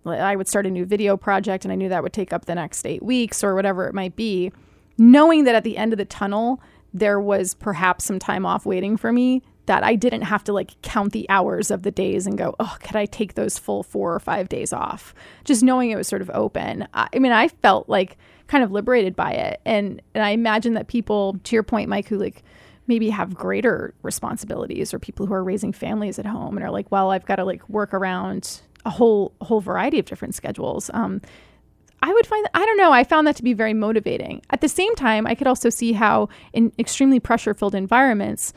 I 0.05 0.35
would 0.35 0.47
start 0.47 0.65
a 0.65 0.71
new 0.71 0.85
video 0.85 1.17
project 1.17 1.65
and 1.65 1.71
I 1.71 1.75
knew 1.75 1.89
that 1.89 2.03
would 2.03 2.13
take 2.13 2.33
up 2.33 2.45
the 2.45 2.55
next 2.55 2.85
eight 2.85 3.03
weeks 3.03 3.43
or 3.43 3.55
whatever 3.55 3.87
it 3.87 3.93
might 3.93 4.15
be, 4.15 4.51
knowing 4.97 5.43
that 5.43 5.55
at 5.55 5.63
the 5.63 5.77
end 5.77 5.93
of 5.93 5.97
the 5.97 6.05
tunnel, 6.05 6.61
there 6.93 7.19
was 7.19 7.53
perhaps 7.53 8.05
some 8.05 8.19
time 8.19 8.45
off 8.45 8.65
waiting 8.65 8.97
for 8.97 9.11
me 9.11 9.41
that 9.67 9.83
I 9.83 9.95
didn't 9.95 10.23
have 10.23 10.43
to 10.45 10.53
like 10.53 10.81
count 10.81 11.13
the 11.13 11.29
hours 11.29 11.71
of 11.71 11.83
the 11.83 11.91
days 11.91 12.25
and 12.25 12.37
go, 12.37 12.55
oh, 12.59 12.75
could 12.81 12.95
I 12.95 13.05
take 13.05 13.35
those 13.35 13.59
full 13.59 13.83
four 13.83 14.13
or 14.13 14.19
five 14.19 14.49
days 14.49 14.73
off? 14.73 15.13
Just 15.45 15.63
knowing 15.63 15.91
it 15.91 15.95
was 15.95 16.07
sort 16.07 16.21
of 16.21 16.31
open. 16.33 16.87
I, 16.93 17.07
I 17.13 17.19
mean, 17.19 17.31
I 17.31 17.47
felt 17.47 17.87
like 17.87 18.17
kind 18.47 18.63
of 18.63 18.71
liberated 18.71 19.15
by 19.15 19.31
it. 19.31 19.61
And, 19.65 20.01
and 20.13 20.25
I 20.25 20.31
imagine 20.31 20.73
that 20.73 20.87
people, 20.87 21.37
to 21.43 21.55
your 21.55 21.63
point, 21.63 21.89
Mike, 21.89 22.07
who 22.07 22.17
like, 22.17 22.43
maybe 22.87 23.09
have 23.09 23.33
greater 23.33 23.93
responsibilities 24.01 24.93
or 24.93 24.99
people 24.99 25.25
who 25.25 25.33
are 25.33 25.43
raising 25.43 25.71
families 25.71 26.19
at 26.19 26.25
home 26.25 26.57
and 26.57 26.65
are 26.65 26.71
like, 26.71 26.91
well, 26.91 27.11
I've 27.11 27.25
got 27.25 27.37
to 27.37 27.45
like 27.45 27.67
work 27.69 27.93
around 27.93 28.61
a 28.85 28.89
whole 28.89 29.33
a 29.41 29.45
whole 29.45 29.61
variety 29.61 29.99
of 29.99 30.05
different 30.05 30.35
schedules. 30.35 30.89
Um, 30.93 31.21
I 32.03 32.11
would 32.11 32.25
find 32.25 32.43
that, 32.45 32.51
I 32.55 32.65
don't 32.65 32.77
know, 32.77 32.91
I 32.91 33.03
found 33.03 33.27
that 33.27 33.35
to 33.35 33.43
be 33.43 33.53
very 33.53 33.75
motivating. 33.75 34.41
At 34.49 34.61
the 34.61 34.69
same 34.69 34.95
time, 34.95 35.27
I 35.27 35.35
could 35.35 35.45
also 35.45 35.69
see 35.69 35.93
how 35.93 36.29
in 36.51 36.71
extremely 36.79 37.19
pressure 37.19 37.53
filled 37.53 37.75
environments, 37.75 38.53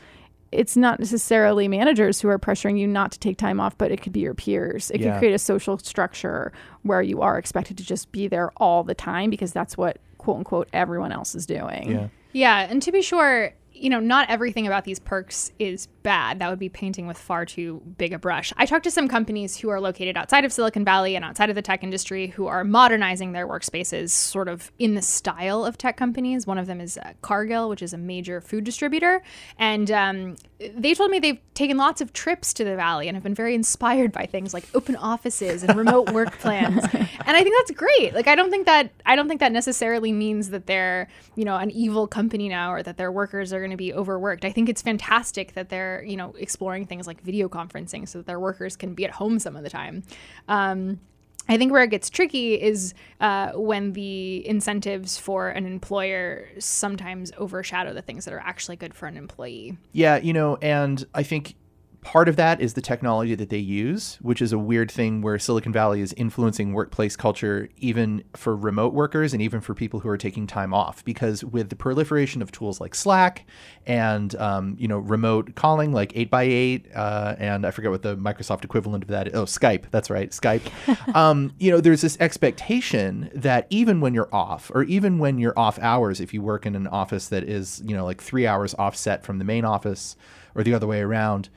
it's 0.51 0.75
not 0.75 0.99
necessarily 0.99 1.67
managers 1.67 2.21
who 2.21 2.29
are 2.29 2.39
pressuring 2.39 2.79
you 2.79 2.87
not 2.87 3.11
to 3.11 3.19
take 3.19 3.37
time 3.37 3.59
off, 3.59 3.77
but 3.77 3.91
it 3.91 4.01
could 4.01 4.13
be 4.13 4.21
your 4.21 4.33
peers. 4.33 4.89
It 4.89 5.01
yeah. 5.01 5.11
could 5.11 5.19
create 5.19 5.33
a 5.33 5.39
social 5.39 5.77
structure 5.77 6.53
where 6.81 7.01
you 7.01 7.21
are 7.21 7.37
expected 7.37 7.77
to 7.77 7.83
just 7.83 8.11
be 8.11 8.27
there 8.27 8.51
all 8.57 8.83
the 8.83 8.95
time 8.95 9.29
because 9.29 9.53
that's 9.53 9.77
what 9.77 9.99
quote 10.17 10.37
unquote 10.37 10.69
everyone 10.73 11.11
else 11.11 11.35
is 11.35 11.45
doing. 11.45 11.91
Yeah. 11.91 12.07
Yeah. 12.33 12.67
And 12.69 12.81
to 12.81 12.91
be 12.91 13.01
sure, 13.01 13.53
you 13.73 13.89
know, 13.89 13.99
not 13.99 14.29
everything 14.29 14.65
about 14.65 14.85
these 14.85 14.99
perks 14.99 15.51
is 15.59 15.87
bad. 16.05 16.37
That 16.37 16.51
would 16.51 16.59
be 16.59 16.69
painting 16.69 17.07
with 17.07 17.17
far 17.17 17.45
too 17.45 17.81
big 17.97 18.13
a 18.13 18.19
brush. 18.19 18.53
I 18.57 18.67
talked 18.67 18.83
to 18.83 18.91
some 18.91 19.07
companies 19.07 19.57
who 19.57 19.69
are 19.69 19.81
located 19.81 20.15
outside 20.15 20.45
of 20.45 20.53
Silicon 20.53 20.85
Valley 20.85 21.15
and 21.15 21.25
outside 21.25 21.49
of 21.49 21.55
the 21.55 21.63
tech 21.63 21.83
industry 21.83 22.27
who 22.27 22.45
are 22.45 22.63
modernizing 22.63 23.31
their 23.31 23.47
workspaces 23.47 24.11
sort 24.11 24.47
of 24.47 24.71
in 24.77 24.93
the 24.93 25.01
style 25.01 25.65
of 25.65 25.79
tech 25.79 25.97
companies. 25.97 26.45
One 26.45 26.59
of 26.59 26.67
them 26.67 26.79
is 26.79 26.99
uh, 26.99 27.13
Cargill, 27.23 27.69
which 27.69 27.81
is 27.81 27.91
a 27.91 27.97
major 27.97 28.39
food 28.39 28.63
distributor. 28.63 29.23
And 29.57 29.89
um, 29.89 30.35
they 30.59 30.93
told 30.93 31.09
me 31.09 31.17
they've 31.17 31.39
taken 31.55 31.77
lots 31.77 32.01
of 32.01 32.13
trips 32.13 32.53
to 32.53 32.63
the 32.63 32.75
Valley 32.75 33.07
and 33.07 33.15
have 33.15 33.23
been 33.23 33.33
very 33.33 33.55
inspired 33.55 34.11
by 34.11 34.27
things 34.27 34.53
like 34.53 34.63
open 34.75 34.95
offices 34.95 35.63
and 35.63 35.75
remote 35.75 36.11
work 36.11 36.37
plans. 36.39 36.83
And 36.83 37.35
I 37.35 37.43
think 37.43 37.55
that's 37.57 37.71
great. 37.71 38.13
Like, 38.13 38.27
I 38.27 38.35
don't 38.35 38.51
think 38.51 38.67
that, 38.67 38.91
I 39.05 39.15
don't 39.15 39.27
think 39.27 39.39
that 39.39 39.51
necessarily 39.51 40.11
means 40.11 40.49
that 40.51 40.67
they're, 40.67 41.07
you 41.35 41.45
know, 41.45 41.55
an 41.55 41.71
evil 41.71 42.07
company 42.07 42.47
now 42.47 42.71
or 42.71 42.83
that 42.83 42.97
their 42.97 43.11
workers 43.11 43.51
are 43.53 43.59
going 43.59 43.71
to 43.71 43.77
be 43.77 43.93
overworked. 43.93 44.45
I 44.45 44.51
think 44.51 44.69
it's 44.69 44.81
fantastic 44.81 45.53
that 45.53 45.69
they're, 45.69 45.94
you 46.03 46.17
know, 46.17 46.33
exploring 46.37 46.85
things 46.85 47.07
like 47.07 47.21
video 47.21 47.47
conferencing 47.47 48.07
so 48.07 48.19
that 48.19 48.27
their 48.27 48.39
workers 48.39 48.75
can 48.75 48.93
be 48.93 49.05
at 49.05 49.11
home 49.11 49.39
some 49.39 49.55
of 49.55 49.63
the 49.63 49.69
time. 49.69 50.03
Um, 50.47 50.99
I 51.47 51.57
think 51.57 51.71
where 51.71 51.83
it 51.83 51.91
gets 51.91 52.09
tricky 52.09 52.59
is 52.59 52.93
uh, 53.21 53.51
when 53.51 53.93
the 53.93 54.47
incentives 54.47 55.17
for 55.17 55.49
an 55.49 55.65
employer 55.65 56.47
sometimes 56.57 57.31
overshadow 57.37 57.93
the 57.93 58.01
things 58.01 58.25
that 58.25 58.33
are 58.33 58.39
actually 58.39 58.77
good 58.77 58.93
for 58.95 59.05
an 59.05 59.15
employee. 59.15 59.77
Yeah, 59.91 60.17
you 60.17 60.33
know, 60.33 60.57
and 60.57 61.05
I 61.13 61.23
think 61.23 61.55
part 62.05 62.29
of 62.29 62.35
that 62.35 62.61
is 62.61 62.75
the 62.75 62.81
technology 62.81 63.33
that 63.33 63.49
they 63.49 63.57
use, 63.57 64.19
which 64.21 64.39
is 64.39 64.53
a 64.53 64.59
weird 64.59 64.91
thing 64.91 65.23
where 65.23 65.39
Silicon 65.39 65.73
Valley 65.73 66.01
is 66.01 66.13
influencing 66.13 66.71
workplace 66.71 67.15
culture 67.15 67.67
even 67.77 68.23
for 68.35 68.55
remote 68.55 68.93
workers 68.93 69.33
and 69.33 69.41
even 69.41 69.59
for 69.59 69.73
people 69.73 69.99
who 69.99 70.07
are 70.07 70.17
taking 70.17 70.45
time 70.45 70.71
off. 70.71 71.03
Because 71.03 71.43
with 71.43 71.69
the 71.69 71.75
proliferation 71.75 72.43
of 72.43 72.51
tools 72.51 72.79
like 72.79 72.93
Slack 72.93 73.47
and 73.87 74.35
um, 74.35 74.75
you 74.79 74.87
know 74.87 74.99
remote 74.99 75.55
calling 75.55 75.91
like 75.91 76.13
8x8 76.13 76.95
uh, 76.95 77.35
and 77.39 77.65
I 77.65 77.71
forget 77.71 77.89
what 77.89 78.03
the 78.03 78.15
Microsoft 78.15 78.63
equivalent 78.63 79.03
of 79.03 79.09
that 79.09 79.29
is. 79.29 79.33
Oh, 79.33 79.45
Skype. 79.45 79.89
That's 79.89 80.11
right, 80.11 80.29
Skype. 80.29 80.61
um, 81.15 81.53
you 81.57 81.71
know, 81.71 81.81
there's 81.81 82.01
this 82.01 82.17
expectation 82.19 83.31
that 83.33 83.65
even 83.71 83.99
when 83.99 84.13
you're 84.13 84.33
off, 84.33 84.71
or 84.75 84.83
even 84.83 85.17
when 85.17 85.39
you're 85.39 85.57
off 85.57 85.79
hours, 85.79 86.21
if 86.21 86.35
you 86.35 86.43
work 86.43 86.67
in 86.67 86.75
an 86.75 86.85
office 86.85 87.29
that 87.29 87.43
is 87.43 87.81
you 87.83 87.95
know 87.95 88.05
like 88.05 88.21
three 88.21 88.45
hours 88.45 88.75
offset 88.75 89.23
from 89.23 89.39
the 89.39 89.45
main 89.45 89.65
office 89.65 90.15
or 90.53 90.61
the 90.61 90.75
other 90.75 90.85
way 90.85 91.01
around 91.01 91.49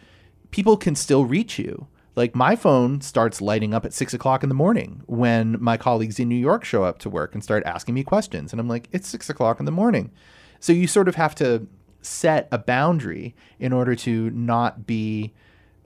people 0.51 0.77
can 0.77 0.95
still 0.95 1.25
reach 1.25 1.59
you. 1.59 1.87
Like 2.17 2.35
my 2.35 2.57
phone 2.57 3.01
starts 3.01 3.41
lighting 3.41 3.73
up 3.73 3.85
at 3.85 3.93
six 3.93 4.13
o'clock 4.13 4.43
in 4.43 4.49
the 4.49 4.55
morning 4.55 5.03
when 5.07 5.57
my 5.61 5.77
colleagues 5.77 6.19
in 6.19 6.29
New 6.29 6.35
York 6.35 6.65
show 6.65 6.83
up 6.83 6.99
to 7.01 7.11
work 7.11 7.33
and 7.33 7.45
start 7.45 7.63
asking 7.65 7.95
me 7.95 8.03
questions. 8.03 8.53
And 8.53 8.59
I'm 8.59 8.69
like, 8.69 8.89
it's 8.91 9.07
six 9.07 9.31
o'clock 9.31 9.61
in 9.61 9.67
the 9.67 9.73
morning. 9.73 10.11
So 10.59 10.73
you 10.73 10.89
sort 10.89 11.07
of 11.07 11.15
have 11.15 11.37
to 11.37 11.69
set 12.03 12.49
a 12.51 12.59
boundary 12.59 13.37
in 13.61 13.73
order 13.73 13.95
to 13.95 14.31
not 14.31 14.85
be 14.87 15.33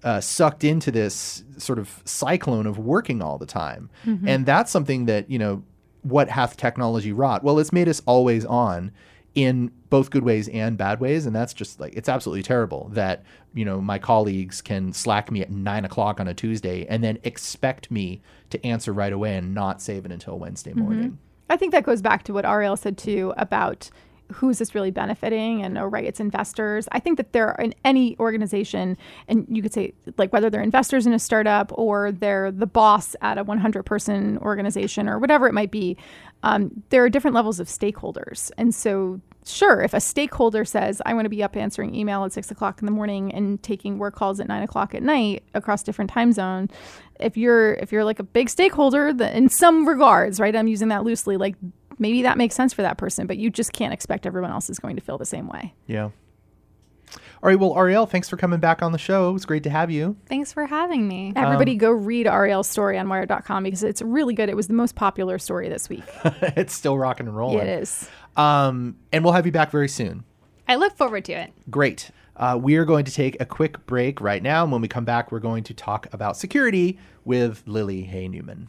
uh, 0.04 0.20
sucked 0.20 0.64
into 0.64 0.90
this 0.90 1.44
sort 1.58 1.78
of 1.78 2.02
cyclone 2.04 2.66
of 2.66 2.78
working 2.78 3.20
all 3.22 3.38
the 3.38 3.46
time. 3.46 3.90
Mm-hmm. 4.06 4.26
And 4.26 4.46
that's 4.46 4.70
something 4.70 5.04
that, 5.06 5.30
you 5.30 5.38
know, 5.38 5.62
what 6.02 6.28
hath 6.28 6.56
technology 6.56 7.12
wrought? 7.12 7.44
Well, 7.44 7.58
it's 7.58 7.72
made 7.72 7.88
us 7.88 8.00
always 8.06 8.44
on 8.44 8.90
in 9.34 9.72
both 9.88 10.10
good 10.10 10.22
ways 10.22 10.48
and 10.48 10.76
bad 10.76 11.00
ways. 11.00 11.26
And 11.26 11.34
that's 11.34 11.54
just 11.54 11.80
like, 11.80 11.94
it's 11.94 12.08
absolutely 12.08 12.42
terrible 12.42 12.90
that, 12.92 13.24
you 13.54 13.64
know, 13.64 13.80
my 13.80 13.98
colleagues 13.98 14.60
can 14.60 14.92
slack 14.92 15.30
me 15.30 15.40
at 15.40 15.50
nine 15.50 15.84
o'clock 15.84 16.20
on 16.20 16.28
a 16.28 16.34
Tuesday 16.34 16.86
and 16.86 17.02
then 17.02 17.18
expect 17.24 17.90
me 17.90 18.20
to 18.50 18.64
answer 18.64 18.92
right 18.92 19.12
away 19.12 19.36
and 19.36 19.54
not 19.54 19.80
save 19.80 20.04
it 20.04 20.12
until 20.12 20.38
Wednesday 20.38 20.74
morning. 20.74 21.04
Mm-hmm. 21.04 21.16
I 21.50 21.56
think 21.56 21.72
that 21.72 21.84
goes 21.84 22.02
back 22.02 22.22
to 22.24 22.32
what 22.32 22.44
Arielle 22.44 22.78
said 22.78 22.96
too 22.96 23.34
about 23.36 23.90
who's 24.32 24.58
this 24.58 24.74
really 24.74 24.90
benefiting 24.90 25.62
and 25.62 25.78
oh 25.78 25.84
right 25.84 26.04
it's 26.04 26.20
investors. 26.20 26.88
I 26.92 26.98
think 26.98 27.16
that 27.16 27.32
there 27.32 27.54
in 27.58 27.74
any 27.84 28.16
organization 28.18 28.96
and 29.28 29.46
you 29.48 29.62
could 29.62 29.72
say 29.72 29.94
like 30.18 30.32
whether 30.32 30.50
they're 30.50 30.62
investors 30.62 31.06
in 31.06 31.12
a 31.12 31.18
startup 31.18 31.72
or 31.74 32.12
they're 32.12 32.50
the 32.50 32.66
boss 32.66 33.14
at 33.20 33.38
a 33.38 33.44
100 33.44 33.82
person 33.84 34.38
organization 34.38 35.08
or 35.08 35.18
whatever 35.18 35.46
it 35.46 35.54
might 35.54 35.70
be 35.70 35.96
um, 36.42 36.82
there 36.90 37.04
are 37.04 37.08
different 37.08 37.34
levels 37.34 37.60
of 37.60 37.68
stakeholders. 37.68 38.50
And 38.58 38.74
so 38.74 39.20
sure 39.44 39.82
if 39.82 39.92
a 39.92 40.00
stakeholder 40.00 40.64
says 40.64 41.02
i 41.04 41.12
want 41.12 41.24
to 41.24 41.28
be 41.28 41.42
up 41.42 41.56
answering 41.56 41.94
email 41.94 42.24
at 42.24 42.32
six 42.32 42.50
o'clock 42.50 42.80
in 42.80 42.86
the 42.86 42.92
morning 42.92 43.32
and 43.34 43.62
taking 43.62 43.98
work 43.98 44.14
calls 44.14 44.38
at 44.38 44.46
nine 44.46 44.62
o'clock 44.62 44.94
at 44.94 45.02
night 45.02 45.42
across 45.54 45.82
different 45.82 46.10
time 46.10 46.32
zones 46.32 46.70
if 47.18 47.36
you're 47.36 47.74
if 47.74 47.90
you're 47.90 48.04
like 48.04 48.18
a 48.18 48.24
big 48.24 48.48
stakeholder 48.48 49.12
that 49.12 49.34
in 49.34 49.48
some 49.48 49.86
regards 49.86 50.38
right 50.38 50.54
i'm 50.54 50.68
using 50.68 50.88
that 50.88 51.02
loosely 51.02 51.36
like 51.36 51.56
maybe 52.02 52.22
that 52.22 52.36
makes 52.36 52.54
sense 52.54 52.74
for 52.74 52.82
that 52.82 52.98
person, 52.98 53.26
but 53.26 53.38
you 53.38 53.48
just 53.48 53.72
can't 53.72 53.92
expect 53.92 54.26
everyone 54.26 54.50
else 54.50 54.68
is 54.68 54.78
going 54.78 54.96
to 54.96 55.02
feel 55.02 55.16
the 55.16 55.24
same 55.24 55.48
way. 55.48 55.74
Yeah. 55.86 56.10
All 57.14 57.48
right. 57.48 57.58
Well, 57.58 57.74
Arielle, 57.74 58.08
thanks 58.08 58.28
for 58.28 58.36
coming 58.36 58.60
back 58.60 58.82
on 58.82 58.92
the 58.92 58.98
show. 58.98 59.28
It 59.28 59.32
was 59.32 59.44
great 59.44 59.64
to 59.64 59.70
have 59.70 59.90
you. 59.90 60.16
Thanks 60.26 60.52
for 60.52 60.66
having 60.66 61.08
me. 61.08 61.32
Everybody 61.34 61.72
um, 61.72 61.78
go 61.78 61.90
read 61.90 62.26
Arielle's 62.26 62.68
story 62.68 62.98
on 62.98 63.08
wired.com 63.08 63.64
because 63.64 63.82
it's 63.82 64.00
really 64.00 64.34
good. 64.34 64.48
It 64.48 64.56
was 64.56 64.68
the 64.68 64.74
most 64.74 64.94
popular 64.94 65.38
story 65.38 65.68
this 65.68 65.88
week. 65.88 66.04
it's 66.24 66.72
still 66.72 66.96
rocking 66.96 67.26
and 67.26 67.36
rolling. 67.36 67.66
It 67.66 67.82
is. 67.82 68.08
Um, 68.36 68.96
and 69.12 69.24
we'll 69.24 69.32
have 69.32 69.46
you 69.46 69.52
back 69.52 69.70
very 69.70 69.88
soon. 69.88 70.24
I 70.68 70.76
look 70.76 70.96
forward 70.96 71.24
to 71.26 71.32
it. 71.32 71.52
Great. 71.68 72.10
Uh, 72.36 72.58
we 72.60 72.76
are 72.76 72.84
going 72.84 73.04
to 73.04 73.12
take 73.12 73.36
a 73.40 73.44
quick 73.44 73.84
break 73.86 74.20
right 74.20 74.42
now. 74.42 74.62
And 74.62 74.72
when 74.72 74.80
we 74.80 74.88
come 74.88 75.04
back, 75.04 75.30
we're 75.30 75.40
going 75.40 75.64
to 75.64 75.74
talk 75.74 76.06
about 76.12 76.36
security 76.36 76.98
with 77.24 77.62
Lily 77.66 78.02
Hay 78.02 78.28
Newman. 78.28 78.68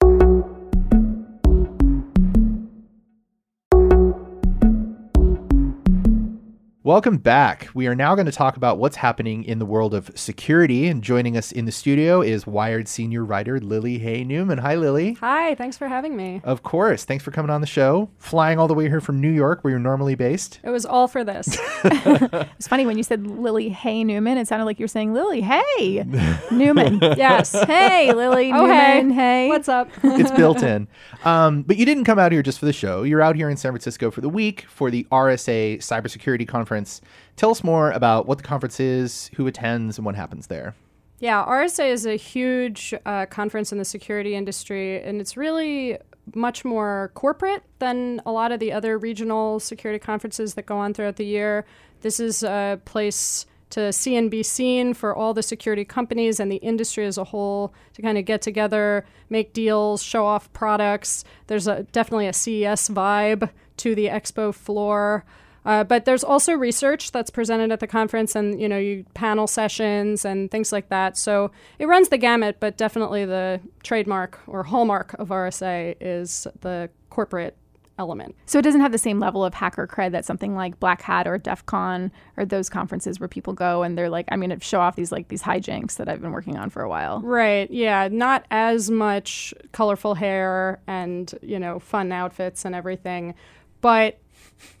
Welcome 6.83 7.17
back. 7.17 7.69
We 7.75 7.85
are 7.85 7.93
now 7.93 8.15
going 8.15 8.25
to 8.25 8.31
talk 8.31 8.57
about 8.57 8.79
what's 8.79 8.95
happening 8.95 9.43
in 9.43 9.59
the 9.59 9.67
world 9.67 9.93
of 9.93 10.09
security. 10.15 10.87
And 10.87 11.03
joining 11.03 11.37
us 11.37 11.51
in 11.51 11.65
the 11.65 11.71
studio 11.71 12.23
is 12.23 12.47
Wired 12.47 12.87
senior 12.87 13.23
writer 13.23 13.59
Lily 13.59 13.99
Hay 13.99 14.23
Newman. 14.23 14.57
Hi, 14.57 14.73
Lily. 14.73 15.13
Hi, 15.21 15.53
thanks 15.53 15.77
for 15.77 15.87
having 15.87 16.15
me. 16.15 16.41
Of 16.43 16.63
course. 16.63 17.05
Thanks 17.05 17.23
for 17.23 17.29
coming 17.29 17.51
on 17.51 17.61
the 17.61 17.67
show. 17.67 18.09
Flying 18.17 18.57
all 18.57 18.67
the 18.67 18.73
way 18.73 18.89
here 18.89 18.99
from 18.99 19.21
New 19.21 19.29
York, 19.29 19.63
where 19.63 19.69
you're 19.69 19.79
normally 19.79 20.15
based. 20.15 20.59
It 20.63 20.71
was 20.71 20.83
all 20.83 21.07
for 21.07 21.23
this. 21.23 21.55
it's 21.83 22.67
funny 22.67 22.87
when 22.87 22.97
you 22.97 23.03
said 23.03 23.27
Lily 23.27 23.69
Hay 23.69 24.03
Newman, 24.03 24.39
it 24.39 24.47
sounded 24.47 24.65
like 24.65 24.79
you 24.79 24.85
were 24.85 24.87
saying 24.87 25.13
Lily 25.13 25.41
Hey 25.41 26.03
Newman. 26.51 26.97
yes. 26.99 27.51
Hey, 27.51 28.11
Lily 28.11 28.51
oh, 28.51 28.65
Newman. 28.65 29.11
Hey. 29.11 29.43
hey. 29.43 29.49
What's 29.49 29.69
up? 29.69 29.87
it's 30.01 30.31
built 30.31 30.63
in. 30.63 30.87
Um, 31.25 31.61
but 31.61 31.77
you 31.77 31.85
didn't 31.85 32.05
come 32.05 32.17
out 32.17 32.31
here 32.31 32.41
just 32.41 32.57
for 32.57 32.65
the 32.65 32.73
show. 32.73 33.03
You're 33.03 33.21
out 33.21 33.35
here 33.35 33.51
in 33.51 33.57
San 33.57 33.71
Francisco 33.71 34.09
for 34.09 34.21
the 34.21 34.29
week 34.29 34.65
for 34.67 34.89
the 34.89 35.05
RSA 35.11 35.77
Cybersecurity 35.77 36.47
Conference 36.47 36.70
conference. 36.71 37.01
Tell 37.35 37.51
us 37.51 37.63
more 37.63 37.91
about 37.91 38.27
what 38.27 38.37
the 38.37 38.43
conference 38.43 38.79
is, 38.79 39.29
who 39.35 39.45
attends, 39.45 39.97
and 39.97 40.05
what 40.05 40.15
happens 40.15 40.47
there. 40.47 40.73
Yeah, 41.19 41.45
RSA 41.45 41.91
is 41.91 42.05
a 42.05 42.15
huge 42.15 42.93
uh, 43.05 43.25
conference 43.25 43.71
in 43.71 43.77
the 43.77 43.85
security 43.85 44.35
industry, 44.35 45.03
and 45.03 45.19
it's 45.19 45.35
really 45.35 45.97
much 46.33 46.63
more 46.63 47.11
corporate 47.13 47.63
than 47.79 48.21
a 48.25 48.31
lot 48.31 48.51
of 48.51 48.59
the 48.59 48.71
other 48.71 48.97
regional 48.97 49.59
security 49.59 49.99
conferences 49.99 50.53
that 50.53 50.65
go 50.65 50.77
on 50.77 50.93
throughout 50.93 51.17
the 51.17 51.25
year. 51.25 51.65
This 52.01 52.19
is 52.19 52.41
a 52.41 52.79
place 52.85 53.45
to 53.71 53.91
see 53.91 54.15
and 54.15 54.31
be 54.31 54.43
seen 54.43 54.93
for 54.93 55.15
all 55.15 55.33
the 55.33 55.43
security 55.43 55.85
companies 55.85 56.39
and 56.39 56.51
the 56.51 56.57
industry 56.57 57.05
as 57.05 57.17
a 57.17 57.23
whole 57.23 57.73
to 57.93 58.01
kind 58.01 58.17
of 58.17 58.25
get 58.25 58.41
together, 58.41 59.05
make 59.29 59.53
deals, 59.53 60.01
show 60.01 60.25
off 60.25 60.51
products. 60.53 61.23
There's 61.47 61.67
a, 61.67 61.83
definitely 61.91 62.27
a 62.27 62.33
CES 62.33 62.89
vibe 62.89 63.49
to 63.77 63.95
the 63.95 64.07
expo 64.07 64.53
floor. 64.53 65.25
Uh, 65.65 65.83
but 65.83 66.05
there's 66.05 66.23
also 66.23 66.53
research 66.53 67.11
that's 67.11 67.29
presented 67.29 67.71
at 67.71 67.79
the 67.79 67.87
conference 67.87 68.35
and 68.35 68.59
you 68.59 68.67
know 68.67 68.77
you 68.77 69.05
panel 69.13 69.47
sessions 69.47 70.25
and 70.25 70.49
things 70.49 70.71
like 70.71 70.89
that. 70.89 71.17
So 71.17 71.51
it 71.79 71.87
runs 71.87 72.09
the 72.09 72.17
gamut 72.17 72.57
but 72.59 72.77
definitely 72.77 73.25
the 73.25 73.59
trademark 73.83 74.39
or 74.47 74.63
hallmark 74.63 75.13
of 75.19 75.29
rsa 75.29 75.95
is 75.99 76.47
the 76.61 76.89
corporate 77.09 77.55
element. 77.99 78.35
So 78.47 78.57
it 78.57 78.63
doesn't 78.63 78.81
have 78.81 78.91
the 78.91 78.97
same 78.97 79.19
level 79.19 79.45
of 79.45 79.53
hacker 79.53 79.85
cred 79.85 80.11
that 80.11 80.25
something 80.25 80.55
like 80.55 80.79
black 80.79 81.01
hat 81.03 81.27
or 81.27 81.37
def 81.37 81.65
con 81.67 82.11
or 82.35 82.45
those 82.45 82.67
conferences 82.67 83.19
where 83.19 83.27
people 83.27 83.53
go 83.53 83.83
and 83.83 83.95
they're 83.97 84.09
like 84.09 84.25
i'm 84.31 84.39
going 84.39 84.49
to 84.49 84.59
show 84.59 84.79
off 84.79 84.95
these 84.95 85.11
like 85.11 85.27
these 85.27 85.43
hijinks 85.43 85.97
that 85.97 86.09
i've 86.09 86.21
been 86.21 86.31
working 86.31 86.57
on 86.57 86.69
for 86.69 86.81
a 86.81 86.89
while. 86.89 87.21
Right 87.21 87.69
yeah 87.69 88.07
not 88.11 88.45
as 88.49 88.89
much 88.89 89.53
colorful 89.71 90.15
hair 90.15 90.81
and 90.87 91.31
you 91.43 91.59
know 91.59 91.79
fun 91.79 92.11
outfits 92.11 92.65
and 92.65 92.73
everything 92.73 93.35
but 93.81 94.17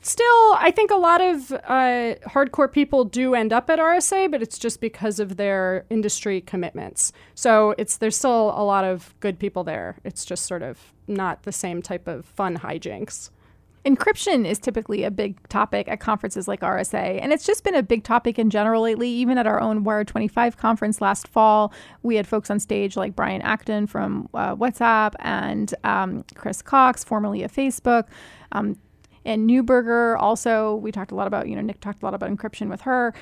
still, 0.01 0.53
I 0.53 0.71
think 0.75 0.91
a 0.91 0.95
lot 0.95 1.21
of 1.21 1.51
uh, 1.51 2.15
hardcore 2.27 2.71
people 2.71 3.05
do 3.05 3.35
end 3.35 3.53
up 3.53 3.69
at 3.69 3.79
RSA, 3.79 4.31
but 4.31 4.41
it's 4.41 4.57
just 4.57 4.81
because 4.81 5.19
of 5.19 5.37
their 5.37 5.85
industry 5.89 6.41
commitments. 6.41 7.11
So 7.35 7.75
it's 7.77 7.97
there's 7.97 8.17
still 8.17 8.53
a 8.55 8.63
lot 8.63 8.83
of 8.83 9.13
good 9.19 9.39
people 9.39 9.63
there. 9.63 9.97
It's 10.03 10.25
just 10.25 10.45
sort 10.45 10.63
of 10.63 10.93
not 11.07 11.43
the 11.43 11.51
same 11.51 11.81
type 11.81 12.07
of 12.07 12.25
fun 12.25 12.57
hijinks. 12.57 13.29
Encryption 13.85 14.45
is 14.45 14.59
typically 14.59 15.03
a 15.03 15.09
big 15.09 15.47
topic 15.49 15.87
at 15.87 15.99
conferences 15.99 16.47
like 16.47 16.61
RSA, 16.61 17.19
and 17.19 17.33
it's 17.33 17.45
just 17.45 17.63
been 17.63 17.73
a 17.73 17.81
big 17.81 18.03
topic 18.03 18.37
in 18.37 18.51
general 18.51 18.83
lately. 18.83 19.09
Even 19.09 19.39
at 19.39 19.47
our 19.47 19.59
own 19.59 19.83
Wired 19.83 20.07
25 20.07 20.55
conference 20.57 21.01
last 21.01 21.27
fall, 21.27 21.73
we 22.03 22.15
had 22.15 22.27
folks 22.27 22.51
on 22.51 22.59
stage 22.59 22.95
like 22.95 23.15
Brian 23.15 23.41
Acton 23.41 23.87
from 23.87 24.29
uh, 24.35 24.55
WhatsApp 24.55 25.15
and 25.19 25.73
um, 25.83 26.23
Chris 26.35 26.61
Cox, 26.61 27.03
formerly 27.03 27.41
of 27.41 27.51
Facebook. 27.51 28.05
Um, 28.51 28.77
and 29.25 29.49
Neuberger 29.49 30.17
also, 30.19 30.75
we 30.75 30.91
talked 30.91 31.11
a 31.11 31.15
lot 31.15 31.27
about, 31.27 31.47
you 31.47 31.55
know, 31.55 31.61
Nick 31.61 31.79
talked 31.79 32.01
a 32.01 32.05
lot 32.05 32.13
about 32.13 32.29
encryption 32.29 32.69
with 32.69 32.81
her. 32.81 33.13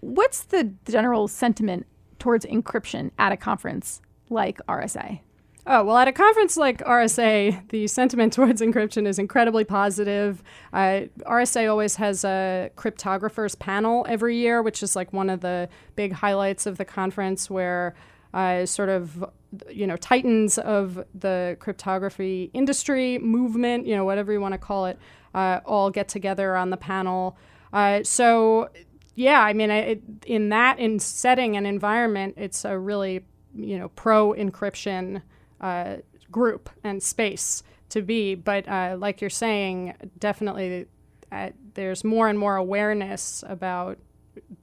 What's 0.00 0.44
the 0.44 0.72
general 0.88 1.28
sentiment 1.28 1.86
towards 2.18 2.46
encryption 2.46 3.10
at 3.18 3.32
a 3.32 3.36
conference 3.36 4.00
like 4.30 4.58
RSA? 4.68 5.20
Oh, 5.64 5.84
well, 5.84 5.96
at 5.96 6.08
a 6.08 6.12
conference 6.12 6.56
like 6.56 6.78
RSA, 6.78 7.68
the 7.68 7.86
sentiment 7.86 8.32
towards 8.34 8.60
encryption 8.60 9.06
is 9.06 9.18
incredibly 9.18 9.64
positive. 9.64 10.42
Uh, 10.72 11.02
RSA 11.20 11.70
always 11.70 11.96
has 11.96 12.24
a 12.24 12.70
cryptographers 12.76 13.56
panel 13.58 14.04
every 14.08 14.36
year, 14.36 14.62
which 14.62 14.82
is 14.82 14.96
like 14.96 15.12
one 15.12 15.30
of 15.30 15.40
the 15.40 15.68
big 15.94 16.12
highlights 16.12 16.66
of 16.66 16.78
the 16.78 16.84
conference 16.84 17.48
where 17.48 17.94
uh, 18.34 18.66
sort 18.66 18.88
of 18.88 19.24
you 19.70 19.86
know 19.86 19.96
titans 19.96 20.56
of 20.58 21.04
the 21.14 21.56
cryptography 21.60 22.50
industry 22.54 23.18
movement 23.18 23.86
you 23.86 23.94
know 23.94 24.02
whatever 24.02 24.32
you 24.32 24.40
want 24.40 24.52
to 24.52 24.58
call 24.58 24.86
it 24.86 24.98
all 25.34 25.90
get 25.90 26.08
together 26.08 26.56
on 26.56 26.70
the 26.70 26.76
panel 26.76 27.36
uh, 27.72 28.02
so 28.02 28.68
yeah 29.14 29.42
i 29.42 29.52
mean 29.52 29.70
it, 29.70 30.02
in 30.26 30.48
that 30.48 30.78
in 30.78 30.98
setting 30.98 31.56
and 31.56 31.66
environment 31.66 32.34
it's 32.36 32.64
a 32.64 32.78
really 32.78 33.24
you 33.54 33.78
know 33.78 33.88
pro 33.90 34.32
encryption 34.32 35.22
uh, 35.60 35.96
group 36.30 36.70
and 36.82 37.02
space 37.02 37.62
to 37.90 38.02
be. 38.02 38.34
But 38.34 38.68
uh, 38.68 38.96
like 38.98 39.20
you're 39.20 39.30
saying, 39.30 39.94
definitely 40.18 40.86
uh, 41.30 41.50
there's 41.74 42.02
more 42.02 42.28
and 42.28 42.38
more 42.38 42.56
awareness 42.56 43.44
about 43.46 43.98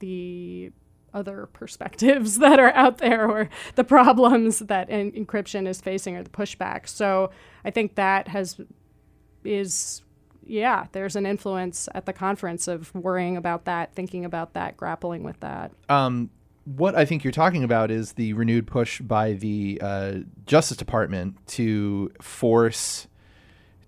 the 0.00 0.72
other 1.14 1.48
perspectives 1.52 2.38
that 2.40 2.60
are 2.60 2.72
out 2.74 2.98
there 2.98 3.28
or 3.28 3.48
the 3.74 3.84
problems 3.84 4.60
that 4.60 4.88
encryption 4.90 5.66
is 5.66 5.80
facing 5.80 6.16
or 6.16 6.22
the 6.22 6.30
pushback. 6.30 6.88
So 6.88 7.30
I 7.64 7.70
think 7.70 7.94
that 7.94 8.28
has 8.28 8.60
is 9.42 10.02
yeah, 10.46 10.86
there's 10.92 11.16
an 11.16 11.26
influence 11.26 11.88
at 11.94 12.06
the 12.06 12.12
conference 12.12 12.68
of 12.68 12.94
worrying 12.94 13.36
about 13.36 13.64
that, 13.66 13.94
thinking 13.94 14.24
about 14.24 14.54
that, 14.54 14.76
grappling 14.76 15.22
with 15.22 15.38
that. 15.40 15.72
Um, 15.88 16.30
what 16.64 16.94
I 16.94 17.04
think 17.04 17.24
you're 17.24 17.32
talking 17.32 17.64
about 17.64 17.90
is 17.90 18.12
the 18.12 18.32
renewed 18.34 18.66
push 18.66 19.00
by 19.00 19.32
the 19.32 19.80
uh, 19.82 20.12
Justice 20.46 20.76
Department 20.76 21.36
to 21.48 22.12
force 22.20 23.06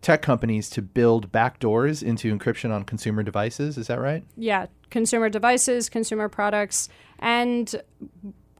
tech 0.00 0.20
companies 0.20 0.68
to 0.70 0.82
build 0.82 1.30
backdoors 1.30 2.02
into 2.02 2.36
encryption 2.36 2.72
on 2.72 2.82
consumer 2.84 3.22
devices. 3.22 3.78
Is 3.78 3.86
that 3.86 4.00
right? 4.00 4.24
Yeah, 4.36 4.66
consumer 4.90 5.28
devices, 5.28 5.88
consumer 5.88 6.28
products, 6.28 6.88
and 7.20 7.74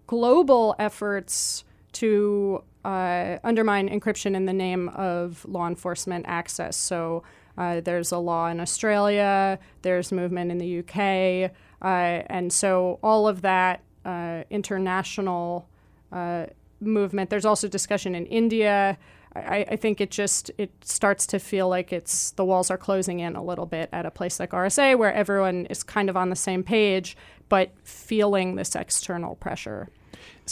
global 0.07 0.77
efforts 0.79 1.65
to 1.93 2.63
uh, 2.85 3.39
undermine 3.45 3.89
encryption 3.89 4.35
in 4.35 4.47
the 4.47 4.53
name 4.53 4.89
of 4.91 5.45
law 5.47 5.67
enforcement 5.67 6.25
access. 6.29 6.77
So 6.77 7.23
uh, 7.59 7.81
there's 7.81 8.13
a 8.13 8.19
law 8.19 8.49
in 8.49 8.61
Australia, 8.61 9.59
there's 9.83 10.13
movement 10.13 10.51
in 10.51 10.59
the 10.59 10.79
UK, 10.81 11.53
uh, 11.83 12.23
and 12.27 12.53
so 12.53 12.99
all 13.03 13.29
of 13.29 13.43
that 13.43 13.83
uh, 14.05 14.43
international 14.51 15.69
uh, 16.11 16.47
movement. 16.81 17.31
There's 17.31 17.45
also 17.45 17.69
discussion 17.69 18.15
in 18.15 18.27
India. 18.27 18.99
I, 19.35 19.67
I, 19.71 19.77
think 19.77 20.01
it 20.01 20.11
just 20.11 20.51
it 20.59 20.71
starts 20.83 21.27
to 21.29 21.39
feel 21.39 21.69
like 21.69 21.91
it's 21.91 22.33
the 22.33 22.45
walls 22.45 22.71
are 22.71 22.77
closing 22.77 23.21
in 23.21 23.35
a 23.35 23.43
little 23.43 23.65
bit 23.65 23.89
at 23.91 24.05
a 24.05 24.11
place 24.11 24.39
like 24.39 24.51
RSA 24.51 24.99
where 24.99 25.13
everyone 25.13 25.65
is 25.67 25.83
kind 25.83 26.11
of 26.11 26.19
on 26.19 26.29
the 26.29 26.37
same 26.37 26.63
page 26.63 27.17
but 27.49 27.71
feeling 27.85 28.57
this 28.57 28.75
external 28.75 29.35
pressure. 29.37 29.89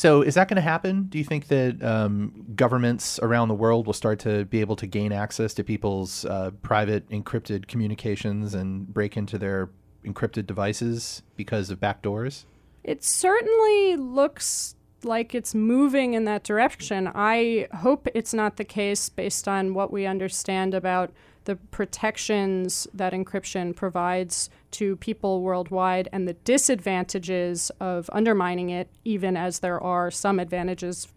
So, 0.00 0.23
is 0.23 0.37
that 0.37 0.49
going 0.49 0.57
to 0.57 0.62
happen? 0.62 1.09
Do 1.11 1.19
you 1.19 1.25
think 1.25 1.49
that 1.49 1.85
um, 1.85 2.47
governments 2.54 3.21
around 3.23 3.49
the 3.49 3.54
world 3.54 3.85
will 3.85 3.92
start 3.92 4.19
to 4.21 4.47
be 4.47 4.62
able 4.62 4.75
to 4.76 4.87
gain 4.87 5.12
access 5.12 5.52
to 5.52 5.62
people's 5.62 6.25
uh, 6.25 6.52
private 6.62 7.07
encrypted 7.11 7.69
communications 7.69 8.54
and 8.54 8.88
break 8.88 9.19
into 9.19 9.37
their 9.37 9.69
encrypted 10.02 10.47
devices 10.47 11.21
because 11.37 11.69
of 11.69 11.80
backdoors? 11.80 12.47
It 12.83 13.04
certainly 13.04 13.97
looks 13.97 14.75
like 15.02 15.35
it's 15.35 15.54
moving 15.54 16.14
in 16.14 16.25
that 16.25 16.45
direction. 16.45 17.12
I 17.14 17.69
hope 17.75 18.09
it's 18.14 18.33
not 18.33 18.57
the 18.57 18.64
case 18.64 19.11
based 19.11 19.47
on 19.47 19.75
what 19.75 19.92
we 19.92 20.07
understand 20.07 20.73
about 20.73 21.12
the 21.45 21.57
protections 21.57 22.88
that 22.95 23.12
encryption 23.12 23.76
provides 23.76 24.49
to 24.73 24.97
people 24.97 25.43
worldwide 25.43 26.09
and 26.12 26.27
the 26.27 26.35
disadvantages 26.35 27.71
of 27.81 28.09
undermining 28.12 28.71
it, 28.71 28.89
even 29.05 29.37
as 29.37 29.61
there 29.61 29.81
are 29.81 30.11
some 30.11 30.39
advantages 30.39 31.09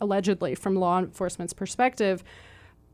allegedly 0.00 0.54
from 0.54 0.76
law 0.76 0.98
enforcement's 0.98 1.52
perspective. 1.52 2.22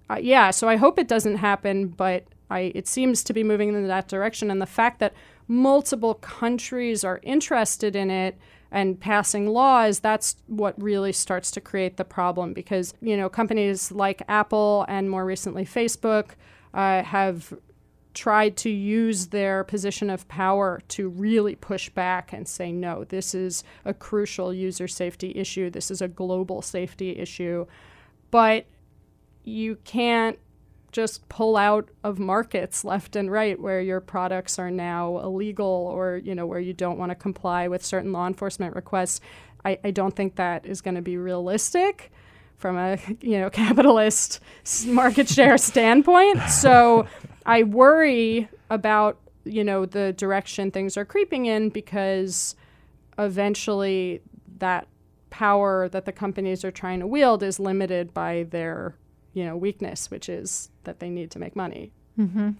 Uh, 0.08 0.18
yeah, 0.20 0.50
so 0.50 0.68
I 0.68 0.76
hope 0.76 0.98
it 0.98 1.08
doesn't 1.08 1.36
happen, 1.36 1.88
but 1.88 2.24
I, 2.50 2.72
it 2.74 2.88
seems 2.88 3.22
to 3.24 3.32
be 3.32 3.44
moving 3.44 3.68
in 3.68 3.86
that 3.86 4.08
direction. 4.08 4.50
And 4.50 4.60
the 4.60 4.66
fact 4.66 4.98
that 4.98 5.14
multiple 5.46 6.14
countries 6.14 7.04
are 7.04 7.20
interested 7.22 7.94
in 7.94 8.10
it 8.10 8.36
and 8.72 9.00
passing 9.00 9.48
laws, 9.48 10.00
that's 10.00 10.36
what 10.46 10.80
really 10.80 11.12
starts 11.12 11.50
to 11.52 11.60
create 11.60 11.96
the 11.96 12.04
problem 12.04 12.52
because, 12.52 12.94
you 13.00 13.16
know, 13.16 13.28
companies 13.28 13.90
like 13.90 14.22
Apple 14.28 14.84
and 14.88 15.10
more 15.10 15.24
recently 15.24 15.64
Facebook 15.64 16.30
uh, 16.74 17.02
have 17.02 17.52
tried 18.14 18.56
to 18.58 18.70
use 18.70 19.28
their 19.28 19.64
position 19.64 20.10
of 20.10 20.26
power 20.28 20.80
to 20.88 21.08
really 21.08 21.54
push 21.54 21.88
back 21.90 22.32
and 22.32 22.48
say, 22.48 22.72
no, 22.72 23.04
this 23.04 23.34
is 23.34 23.62
a 23.84 23.94
crucial 23.94 24.52
user 24.52 24.88
safety 24.88 25.32
issue. 25.36 25.70
This 25.70 25.90
is 25.90 26.02
a 26.02 26.08
global 26.08 26.62
safety 26.62 27.18
issue. 27.18 27.66
But 28.30 28.66
you 29.44 29.76
can't 29.84 30.38
just 30.92 31.28
pull 31.28 31.56
out 31.56 31.88
of 32.02 32.18
markets 32.18 32.84
left 32.84 33.14
and 33.14 33.30
right 33.30 33.60
where 33.60 33.80
your 33.80 34.00
products 34.00 34.58
are 34.58 34.70
now 34.70 35.18
illegal 35.18 35.66
or 35.66 36.16
you 36.16 36.34
know 36.34 36.46
where 36.46 36.58
you 36.58 36.72
don't 36.72 36.98
want 36.98 37.10
to 37.10 37.14
comply 37.14 37.68
with 37.68 37.84
certain 37.84 38.12
law 38.12 38.26
enforcement 38.26 38.74
requests 38.74 39.20
i, 39.64 39.78
I 39.84 39.92
don't 39.92 40.14
think 40.14 40.36
that 40.36 40.66
is 40.66 40.80
going 40.80 40.96
to 40.96 41.02
be 41.02 41.16
realistic 41.16 42.10
from 42.56 42.76
a 42.76 42.98
you 43.20 43.38
know 43.38 43.50
capitalist 43.50 44.40
market 44.86 45.28
share 45.28 45.58
standpoint 45.58 46.40
so 46.48 47.06
i 47.50 47.62
worry 47.62 48.48
about 48.70 49.18
you 49.44 49.64
know 49.64 49.86
the 49.86 50.12
direction 50.14 50.70
things 50.70 50.96
are 50.96 51.04
creeping 51.04 51.46
in 51.46 51.68
because 51.68 52.54
eventually 53.18 54.20
that 54.58 54.86
power 55.30 55.88
that 55.88 56.04
the 56.04 56.12
companies 56.12 56.64
are 56.64 56.70
trying 56.70 57.00
to 57.00 57.06
wield 57.06 57.42
is 57.42 57.58
limited 57.58 58.12
by 58.12 58.44
their 58.50 58.94
you 59.32 59.44
know 59.44 59.56
weakness, 59.56 60.10
which 60.10 60.28
is 60.28 60.70
that 60.84 61.00
they 61.00 61.08
need 61.08 61.30
to 61.30 61.38
make 61.38 61.56
money. 61.56 61.92
Mm-hmm. 62.18 62.50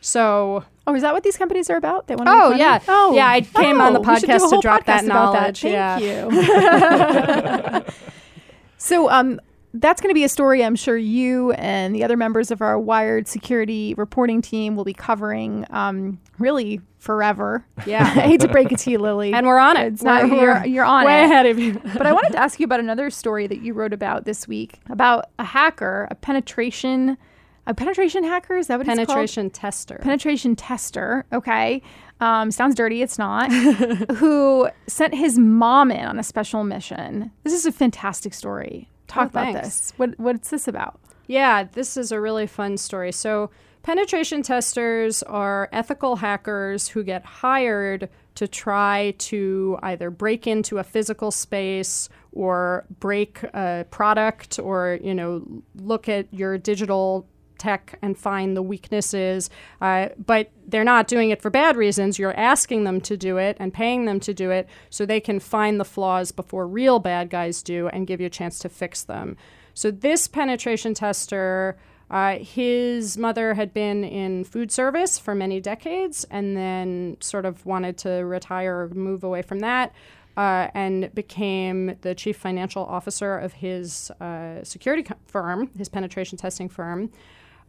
So, 0.00 0.64
oh, 0.86 0.94
is 0.94 1.02
that 1.02 1.14
what 1.14 1.22
these 1.22 1.36
companies 1.36 1.70
are 1.70 1.76
about? 1.76 2.08
They 2.08 2.16
want. 2.16 2.26
To 2.26 2.32
oh, 2.32 2.50
yeah. 2.52 2.80
Oh, 2.88 3.14
yeah. 3.14 3.28
I 3.28 3.40
came 3.40 3.80
oh, 3.80 3.84
on 3.84 3.92
the 3.94 4.00
oh, 4.00 4.02
podcast 4.02 4.50
to 4.50 4.58
drop 4.60 4.84
that 4.84 5.04
knowledge. 5.04 5.62
That. 5.62 6.00
Thank 6.00 6.04
yeah. 6.04 7.78
you. 7.78 7.84
so, 8.76 9.10
um, 9.10 9.40
that's 9.74 10.00
going 10.00 10.10
to 10.10 10.14
be 10.14 10.24
a 10.24 10.28
story 10.28 10.64
I'm 10.64 10.76
sure 10.76 10.96
you 10.96 11.50
and 11.52 11.94
the 11.94 12.04
other 12.04 12.16
members 12.16 12.50
of 12.50 12.62
our 12.62 12.78
Wired 12.78 13.26
security 13.26 13.94
reporting 13.94 14.40
team 14.40 14.76
will 14.76 14.84
be 14.84 14.94
covering 14.94 15.66
um, 15.70 16.20
really 16.38 16.80
forever. 16.98 17.66
Yeah. 17.84 18.02
I 18.16 18.20
hate 18.20 18.40
to 18.42 18.48
break 18.48 18.70
it 18.70 18.78
to 18.80 18.90
you, 18.90 18.98
Lily. 18.98 19.34
And 19.34 19.46
we're 19.46 19.58
on 19.58 19.76
it. 19.76 19.92
It's 19.92 20.02
not, 20.02 20.30
we're, 20.30 20.36
you're, 20.36 20.66
you're 20.66 20.84
on 20.84 21.04
way 21.04 21.22
it. 21.22 21.24
ahead 21.24 21.46
of 21.46 21.58
you. 21.58 21.72
but 21.96 22.06
I 22.06 22.12
wanted 22.12 22.32
to 22.32 22.38
ask 22.38 22.60
you 22.60 22.64
about 22.64 22.80
another 22.80 23.10
story 23.10 23.48
that 23.48 23.62
you 23.62 23.74
wrote 23.74 23.92
about 23.92 24.24
this 24.24 24.46
week 24.46 24.78
about 24.88 25.26
a 25.38 25.44
hacker, 25.44 26.06
a 26.10 26.14
penetration 26.14 27.18
a 27.66 27.72
penetration 27.72 28.24
hacker 28.24 28.58
is 28.58 28.66
that 28.66 28.76
what 28.78 28.86
it's 28.86 28.94
penetration 28.94 29.48
tester 29.48 29.98
penetration 30.02 30.54
tester 30.54 31.24
okay 31.32 31.80
um, 32.20 32.50
sounds 32.50 32.74
dirty 32.74 33.00
it's 33.00 33.18
not 33.18 33.50
who 34.16 34.68
sent 34.86 35.14
his 35.14 35.38
mom 35.38 35.90
in 35.90 36.04
on 36.04 36.18
a 36.18 36.22
special 36.22 36.62
mission 36.62 37.30
this 37.42 37.54
is 37.54 37.64
a 37.64 37.72
fantastic 37.72 38.34
story 38.34 38.90
talk 39.06 39.24
oh, 39.34 39.40
about 39.40 39.52
this. 39.54 39.92
What 39.96 40.18
what's 40.18 40.50
this 40.50 40.68
about? 40.68 41.00
Yeah 41.26 41.64
this 41.64 41.96
is 41.96 42.12
a 42.12 42.20
really 42.20 42.46
fun 42.46 42.76
story. 42.76 43.12
So 43.12 43.50
Penetration 43.84 44.42
testers 44.42 45.22
are 45.24 45.68
ethical 45.70 46.16
hackers 46.16 46.88
who 46.88 47.04
get 47.04 47.22
hired 47.22 48.08
to 48.34 48.48
try 48.48 49.14
to 49.18 49.78
either 49.82 50.10
break 50.10 50.46
into 50.46 50.78
a 50.78 50.82
physical 50.82 51.30
space 51.30 52.08
or 52.32 52.86
break 52.98 53.42
a 53.52 53.84
product 53.90 54.58
or 54.58 54.98
you 55.02 55.14
know 55.14 55.46
look 55.74 56.08
at 56.08 56.32
your 56.32 56.56
digital 56.56 57.28
tech 57.58 57.98
and 58.02 58.18
find 58.18 58.56
the 58.56 58.62
weaknesses 58.62 59.50
uh, 59.80 60.08
but 60.26 60.50
they're 60.66 60.84
not 60.84 61.08
doing 61.08 61.30
it 61.30 61.40
for 61.40 61.50
bad 61.50 61.76
reasons 61.76 62.18
you're 62.18 62.36
asking 62.36 62.84
them 62.84 63.00
to 63.00 63.16
do 63.16 63.36
it 63.36 63.56
and 63.60 63.72
paying 63.72 64.04
them 64.04 64.20
to 64.20 64.34
do 64.34 64.50
it 64.50 64.68
so 64.90 65.04
they 65.04 65.20
can 65.20 65.40
find 65.40 65.78
the 65.78 65.84
flaws 65.84 66.32
before 66.32 66.66
real 66.66 66.98
bad 66.98 67.30
guys 67.30 67.62
do 67.62 67.88
and 67.88 68.06
give 68.06 68.20
you 68.20 68.26
a 68.26 68.30
chance 68.30 68.58
to 68.58 68.68
fix 68.68 69.02
them 69.02 69.36
so 69.74 69.90
this 69.90 70.28
penetration 70.28 70.94
tester 70.94 71.76
Uh, 72.10 72.38
his 72.38 73.16
mother 73.16 73.54
had 73.54 73.72
been 73.72 74.04
in 74.04 74.44
food 74.44 74.70
service 74.70 75.18
for 75.18 75.34
many 75.34 75.58
decades 75.58 76.26
and 76.30 76.54
then 76.54 77.16
sort 77.20 77.46
of 77.46 77.64
wanted 77.64 77.96
to 77.96 78.10
retire 78.10 78.82
or 78.82 78.88
move 78.90 79.24
away 79.24 79.40
from 79.42 79.60
that. 79.60 79.90
Uh, 80.36 80.68
and 80.74 81.14
became 81.14 81.96
the 82.00 82.12
chief 82.12 82.36
financial 82.36 82.84
officer 82.84 83.38
of 83.38 83.52
his 83.52 84.10
uh, 84.20 84.64
security 84.64 85.08
firm, 85.26 85.70
his 85.78 85.88
penetration 85.88 86.36
testing 86.36 86.68
firm. 86.68 87.08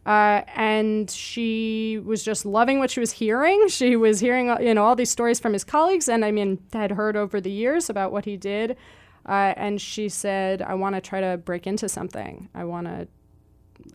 Uh, 0.06 0.42
and 0.54 1.10
she 1.10 2.00
was 2.04 2.22
just 2.22 2.46
loving 2.46 2.78
what 2.78 2.90
she 2.90 3.00
was 3.00 3.10
hearing. 3.12 3.68
She 3.68 3.96
was 3.96 4.20
hearing, 4.20 4.46
you 4.60 4.72
know, 4.72 4.84
all 4.84 4.94
these 4.94 5.10
stories 5.10 5.40
from 5.40 5.52
his 5.52 5.64
colleagues, 5.64 6.08
and 6.08 6.24
I 6.24 6.30
mean, 6.30 6.60
had 6.72 6.92
heard 6.92 7.16
over 7.16 7.40
the 7.40 7.50
years 7.50 7.90
about 7.90 8.12
what 8.12 8.24
he 8.24 8.36
did. 8.36 8.76
Uh, 9.28 9.52
and 9.56 9.80
she 9.80 10.08
said, 10.08 10.62
"I 10.62 10.74
want 10.74 10.94
to 10.94 11.00
try 11.00 11.20
to 11.20 11.36
break 11.36 11.66
into 11.66 11.88
something. 11.88 12.48
I 12.54 12.64
want 12.64 12.86
to, 12.86 13.08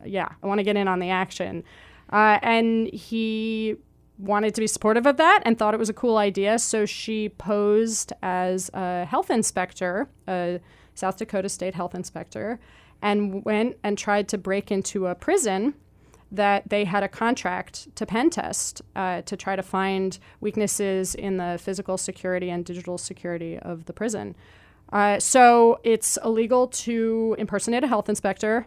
yeah, 0.06 0.28
I 0.44 0.48
want 0.48 0.60
to 0.60 0.64
get 0.64 0.76
in 0.76 0.90
on 0.90 1.00
the 1.00 1.10
action." 1.10 1.64
Uh, 2.12 2.38
and 2.42 2.88
he 2.88 3.78
wanted 4.22 4.54
to 4.56 4.62
be 4.62 4.68
supportive 4.68 5.06
of 5.06 5.18
that 5.18 5.42
and 5.46 5.58
thought 5.58 5.74
it 5.74 5.80
was 5.80 5.90
a 5.90 5.94
cool 5.94 6.18
idea. 6.18 6.60
So 6.60 6.86
she 6.86 7.30
posed 7.30 8.14
as 8.22 8.70
a 8.74 9.06
health 9.06 9.30
inspector, 9.30 10.08
a 10.28 10.60
South 10.94 11.18
Dakota 11.18 11.50
state 11.50 11.74
health 11.74 11.96
inspector, 11.96 12.60
and 13.02 13.44
went 13.44 13.78
and 13.84 13.98
tried 13.98 14.28
to 14.30 14.38
break 14.38 14.72
into 14.72 15.08
a 15.08 15.16
prison 15.16 15.74
that 16.32 16.70
they 16.70 16.86
had 16.86 17.04
a 17.04 17.10
contract 17.10 17.94
to 17.96 18.06
pen 18.06 18.30
test 18.30 18.82
uh, 18.96 19.22
to 19.24 19.36
try 19.36 19.56
to 19.56 19.64
find 19.64 20.18
weaknesses 20.40 21.14
in 21.14 21.38
the 21.38 21.60
physical 21.62 21.98
security 21.98 22.50
and 22.50 22.64
digital 22.64 22.98
security 22.98 23.60
of 23.60 23.86
the 23.86 23.94
prison. 23.94 24.36
Uh, 24.94 25.20
so 25.20 25.80
it's 25.84 26.18
illegal 26.24 26.68
to 26.68 27.36
impersonate 27.38 27.84
a 27.84 27.88
health 27.88 28.08
inspector. 28.08 28.66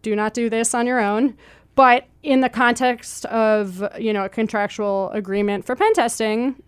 Do 0.00 0.16
not 0.16 0.32
do 0.32 0.48
this 0.48 0.74
on 0.74 0.86
your 0.86 1.00
own. 1.00 1.36
But 1.74 2.06
in 2.22 2.40
the 2.40 2.48
context 2.48 3.24
of 3.26 3.82
you 3.98 4.12
know 4.12 4.24
a 4.24 4.28
contractual 4.28 5.10
agreement 5.10 5.64
for 5.64 5.74
pen 5.74 5.92
testing, 5.94 6.62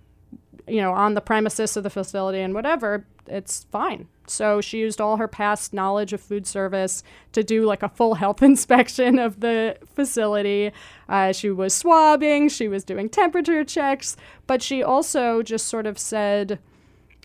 you 0.66 0.80
know 0.80 0.92
on 0.92 1.14
the 1.14 1.20
premises 1.20 1.76
of 1.76 1.82
the 1.82 1.90
facility 1.90 2.40
and 2.40 2.54
whatever, 2.54 3.06
it's 3.26 3.64
fine. 3.70 4.08
So 4.26 4.62
she 4.62 4.78
used 4.78 5.00
all 5.00 5.18
her 5.18 5.28
past 5.28 5.74
knowledge 5.74 6.14
of 6.14 6.20
food 6.20 6.46
service 6.46 7.02
to 7.32 7.44
do 7.44 7.64
like 7.64 7.82
a 7.82 7.88
full 7.90 8.14
health 8.14 8.42
inspection 8.50 9.18
of 9.18 9.40
the 9.40 9.76
facility. 9.94 10.72
Uh, 11.08 11.32
she 11.32 11.50
was 11.50 11.74
swabbing, 11.74 12.48
she 12.48 12.68
was 12.68 12.84
doing 12.84 13.08
temperature 13.08 13.64
checks, 13.64 14.16
but 14.46 14.62
she 14.62 14.82
also 14.82 15.42
just 15.42 15.68
sort 15.68 15.86
of 15.86 15.98
said 15.98 16.58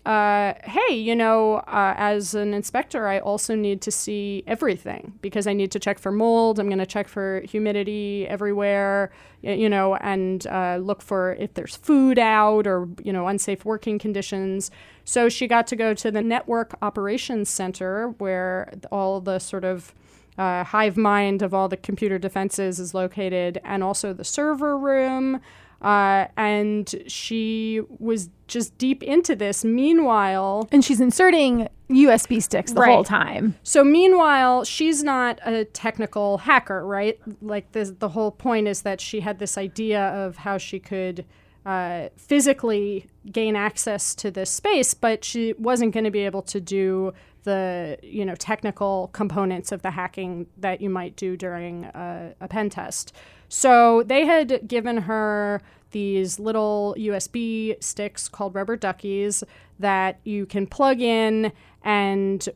uh, 0.06 0.54
hey, 0.64 0.94
you 0.94 1.14
know, 1.14 1.56
uh, 1.56 1.94
as 1.96 2.34
an 2.34 2.54
inspector, 2.54 3.06
I 3.06 3.18
also 3.18 3.54
need 3.54 3.82
to 3.82 3.90
see 3.90 4.42
everything 4.46 5.12
because 5.20 5.46
I 5.46 5.52
need 5.52 5.70
to 5.72 5.78
check 5.78 5.98
for 5.98 6.10
mold. 6.10 6.58
I'm 6.58 6.68
going 6.68 6.78
to 6.78 6.86
check 6.86 7.06
for 7.06 7.40
humidity 7.40 8.26
everywhere, 8.26 9.12
you 9.42 9.68
know, 9.68 9.96
and 9.96 10.46
uh, 10.46 10.78
look 10.80 11.02
for 11.02 11.34
if 11.34 11.52
there's 11.52 11.76
food 11.76 12.18
out 12.18 12.66
or, 12.66 12.88
you 13.04 13.12
know, 13.12 13.28
unsafe 13.28 13.64
working 13.66 13.98
conditions. 13.98 14.70
So 15.04 15.28
she 15.28 15.46
got 15.46 15.66
to 15.66 15.76
go 15.76 15.92
to 15.92 16.10
the 16.10 16.22
Network 16.22 16.76
Operations 16.80 17.50
Center 17.50 18.08
where 18.18 18.72
all 18.90 19.20
the 19.20 19.38
sort 19.38 19.64
of 19.64 19.94
uh, 20.38 20.64
hive 20.64 20.96
mind 20.96 21.42
of 21.42 21.52
all 21.52 21.68
the 21.68 21.76
computer 21.76 22.18
defenses 22.18 22.80
is 22.80 22.94
located, 22.94 23.60
and 23.62 23.82
also 23.82 24.14
the 24.14 24.24
server 24.24 24.78
room. 24.78 25.40
Uh, 25.80 26.26
and 26.36 26.94
she 27.06 27.80
was 27.98 28.28
just 28.46 28.76
deep 28.78 29.02
into 29.02 29.34
this. 29.34 29.64
Meanwhile, 29.64 30.68
And 30.72 30.84
she's 30.84 31.00
inserting 31.00 31.68
USB 31.88 32.40
sticks 32.42 32.72
the 32.72 32.80
Right. 32.80 32.92
whole 32.92 33.04
time. 33.04 33.54
so 33.62 33.82
meanwhile, 33.82 34.64
she's 34.64 35.02
not 35.02 35.40
a 35.44 35.64
technical 35.64 36.38
hacker, 36.38 36.84
right? 36.86 37.18
Like 37.40 37.72
the 37.72 37.84
the 37.98 38.10
whole 38.10 38.30
point 38.30 38.68
is 38.68 38.82
that 38.82 39.00
she 39.00 39.20
had 39.20 39.38
this 39.38 39.56
idea 39.58 40.00
of 40.08 40.36
how 40.36 40.58
she 40.58 40.78
could 40.78 41.24
uh, 41.66 42.08
physically 42.16 43.06
gain 43.30 43.54
access 43.56 44.14
to 44.16 44.30
this 44.30 44.50
space, 44.50 44.94
but 44.94 45.24
she 45.24 45.54
wasn't 45.58 45.92
going 45.92 46.04
to 46.04 46.10
be 46.10 46.20
able 46.20 46.42
to 46.42 46.60
do 46.60 47.12
the 47.44 47.98
you 48.02 48.24
know 48.24 48.34
technical 48.34 49.08
components 49.12 49.72
of 49.72 49.82
the 49.82 49.90
hacking 49.90 50.46
that 50.58 50.80
you 50.80 50.90
might 50.90 51.16
do 51.16 51.36
during 51.36 51.84
a, 51.86 52.34
a 52.40 52.48
pen 52.48 52.68
test. 52.70 53.12
So 53.50 54.04
they 54.04 54.26
had 54.26 54.68
given 54.68 54.96
her 54.96 55.60
these 55.90 56.38
little 56.38 56.94
USB 56.96 57.82
sticks 57.82 58.28
called 58.28 58.54
rubber 58.54 58.76
duckies 58.76 59.42
that 59.80 60.20
you 60.22 60.46
can 60.46 60.68
plug 60.68 61.00
in 61.00 61.52
and 61.82 62.48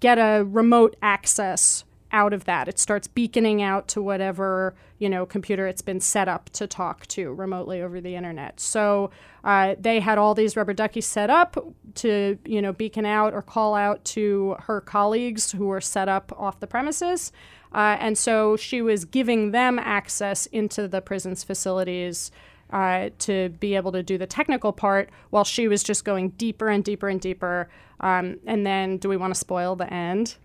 get 0.00 0.16
a 0.16 0.44
remote 0.44 0.96
access 1.02 1.84
out 2.10 2.32
of 2.32 2.46
that. 2.46 2.66
It 2.66 2.78
starts 2.78 3.06
beaconing 3.06 3.60
out 3.60 3.88
to 3.88 4.02
whatever 4.02 4.74
you 4.98 5.08
know 5.08 5.26
computer 5.26 5.66
it's 5.66 5.82
been 5.82 6.00
set 6.00 6.26
up 6.26 6.50
to 6.50 6.66
talk 6.66 7.06
to 7.08 7.32
remotely 7.34 7.82
over 7.82 8.00
the 8.00 8.16
internet. 8.16 8.58
So 8.58 9.10
uh, 9.44 9.74
they 9.78 10.00
had 10.00 10.16
all 10.16 10.34
these 10.34 10.56
rubber 10.56 10.72
duckies 10.72 11.04
set 11.04 11.28
up 11.28 11.62
to 11.96 12.38
you 12.46 12.62
know 12.62 12.72
beacon 12.72 13.04
out 13.04 13.34
or 13.34 13.42
call 13.42 13.74
out 13.74 14.02
to 14.06 14.56
her 14.60 14.80
colleagues 14.80 15.52
who 15.52 15.66
were 15.66 15.82
set 15.82 16.08
up 16.08 16.32
off 16.38 16.58
the 16.60 16.66
premises. 16.66 17.32
Uh, 17.74 17.96
and 18.00 18.16
so 18.16 18.56
she 18.56 18.80
was 18.82 19.04
giving 19.04 19.50
them 19.52 19.78
access 19.78 20.46
into 20.46 20.88
the 20.88 21.00
prison's 21.00 21.44
facilities 21.44 22.30
uh, 22.70 23.10
to 23.18 23.48
be 23.60 23.74
able 23.76 23.92
to 23.92 24.02
do 24.02 24.18
the 24.18 24.26
technical 24.26 24.72
part 24.72 25.10
while 25.30 25.44
she 25.44 25.68
was 25.68 25.82
just 25.82 26.04
going 26.04 26.30
deeper 26.30 26.68
and 26.68 26.84
deeper 26.84 27.08
and 27.08 27.20
deeper. 27.20 27.68
Um, 28.00 28.38
and 28.46 28.66
then, 28.66 28.98
do 28.98 29.08
we 29.08 29.16
want 29.16 29.34
to 29.34 29.38
spoil 29.40 29.74
the 29.76 29.92
end? 29.92 30.36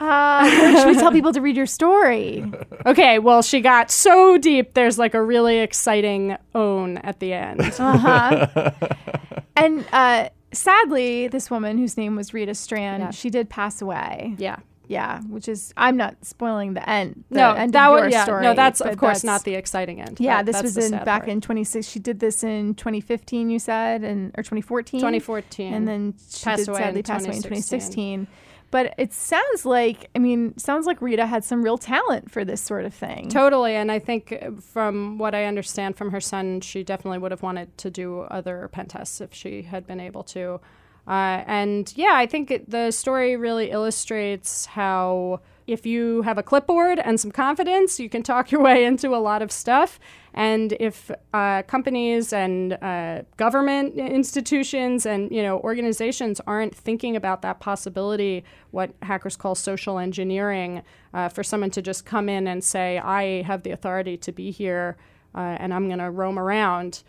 Uh, 0.00 0.50
should 0.80 0.88
we 0.88 0.94
tell 0.94 1.12
people 1.12 1.32
to 1.32 1.40
read 1.40 1.56
your 1.56 1.66
story? 1.66 2.44
Okay, 2.86 3.18
well, 3.18 3.40
she 3.40 3.62
got 3.62 3.90
so 3.90 4.36
deep, 4.36 4.74
there's 4.74 4.98
like 4.98 5.14
a 5.14 5.22
really 5.22 5.60
exciting 5.60 6.36
own 6.54 6.98
at 6.98 7.18
the 7.18 7.32
end. 7.32 7.62
Uh-huh. 7.78 8.70
and 9.56 9.86
uh, 9.90 10.28
sadly, 10.52 11.28
this 11.28 11.50
woman 11.50 11.78
whose 11.78 11.96
name 11.96 12.14
was 12.14 12.34
Rita 12.34 12.54
Strand, 12.54 13.02
Yeah. 13.02 13.10
she 13.10 13.30
did 13.30 13.48
pass 13.48 13.80
away. 13.80 14.34
yeah. 14.36 14.56
Yeah, 14.86 15.20
which 15.22 15.48
is 15.48 15.72
I'm 15.76 15.96
not 15.96 16.16
spoiling 16.24 16.74
the 16.74 16.88
end. 16.88 17.24
The 17.30 17.36
No, 17.38 17.52
end 17.52 17.72
that 17.72 17.88
of 17.90 18.04
was 18.04 18.12
yeah. 18.12 18.24
story. 18.24 18.42
no, 18.42 18.54
that's 18.54 18.80
of 18.80 18.96
course 18.98 19.22
that's- 19.22 19.24
not 19.24 19.44
the 19.44 19.54
exciting 19.54 20.00
end. 20.00 20.20
Yeah, 20.20 20.42
That- 20.42 20.52
this 20.52 20.62
was 20.62 20.76
in 20.76 20.90
back 21.04 21.22
part. 21.22 21.28
in 21.28 21.40
26. 21.40 21.86
She 21.88 21.98
did 21.98 22.20
this 22.20 22.44
in 22.44 22.74
2015. 22.74 23.48
You 23.50 23.58
said, 23.58 24.02
and 24.04 24.28
or 24.36 24.42
2014. 24.42 25.00
2014. 25.00 25.72
and 25.74 25.88
then 25.88 26.14
she 26.30 26.44
Passed 26.44 26.68
away 26.68 26.78
sadly 26.80 27.02
pass 27.02 27.22
away 27.24 27.36
in 27.36 27.42
2016. 27.42 28.24
2016. 28.24 28.26
But 28.70 28.92
it 28.98 29.12
sounds 29.12 29.64
like, 29.64 30.10
I 30.16 30.18
mean, 30.18 30.58
sounds 30.58 30.84
like 30.84 31.00
Rita 31.00 31.26
had 31.26 31.44
some 31.44 31.62
real 31.62 31.78
talent 31.78 32.30
for 32.30 32.44
this 32.44 32.60
sort 32.60 32.84
of 32.84 32.92
thing. 32.92 33.28
Totally, 33.28 33.76
and 33.76 33.92
I 33.92 34.00
think 34.00 34.32
uh, 34.32 34.50
from 34.60 35.16
what 35.16 35.32
I 35.32 35.44
understand 35.44 35.96
from 35.96 36.10
her 36.10 36.20
son, 36.20 36.60
she 36.60 36.82
definitely 36.82 37.18
would 37.18 37.30
have 37.30 37.42
wanted 37.42 37.76
to 37.78 37.90
do 37.90 38.22
other 38.22 38.68
pen 38.72 38.86
tests 38.86 39.20
if 39.20 39.32
she 39.32 39.62
had 39.62 39.86
been 39.86 40.00
able 40.00 40.24
to. 40.24 40.60
Uh, 41.06 41.42
and 41.46 41.92
yeah, 41.96 42.12
I 42.14 42.26
think 42.26 42.50
it, 42.50 42.70
the 42.70 42.90
story 42.90 43.36
really 43.36 43.70
illustrates 43.70 44.66
how 44.66 45.40
if 45.66 45.86
you 45.86 46.22
have 46.22 46.36
a 46.36 46.42
clipboard 46.42 46.98
and 46.98 47.18
some 47.18 47.30
confidence, 47.30 47.98
you 47.98 48.08
can 48.08 48.22
talk 48.22 48.50
your 48.52 48.62
way 48.62 48.84
into 48.84 49.14
a 49.14 49.18
lot 49.18 49.42
of 49.42 49.50
stuff. 49.50 49.98
And 50.34 50.72
if 50.80 51.10
uh, 51.32 51.62
companies 51.62 52.32
and 52.32 52.74
uh, 52.74 53.22
government 53.36 53.94
institutions 53.94 55.06
and 55.06 55.30
you 55.30 55.42
know 55.42 55.60
organizations 55.60 56.40
aren't 56.46 56.74
thinking 56.74 57.14
about 57.14 57.42
that 57.42 57.60
possibility, 57.60 58.44
what 58.72 58.90
hackers 59.02 59.36
call 59.36 59.54
social 59.54 59.98
engineering, 59.98 60.82
uh, 61.12 61.28
for 61.28 61.44
someone 61.44 61.70
to 61.70 61.82
just 61.82 62.04
come 62.04 62.28
in 62.28 62.48
and 62.48 62.64
say, 62.64 62.98
"I 62.98 63.42
have 63.42 63.62
the 63.62 63.70
authority 63.70 64.16
to 64.16 64.32
be 64.32 64.50
here, 64.50 64.96
uh, 65.36 65.56
and 65.60 65.72
I'm 65.72 65.86
going 65.86 66.00
to 66.00 66.10
roam 66.10 66.36
around," 66.36 67.04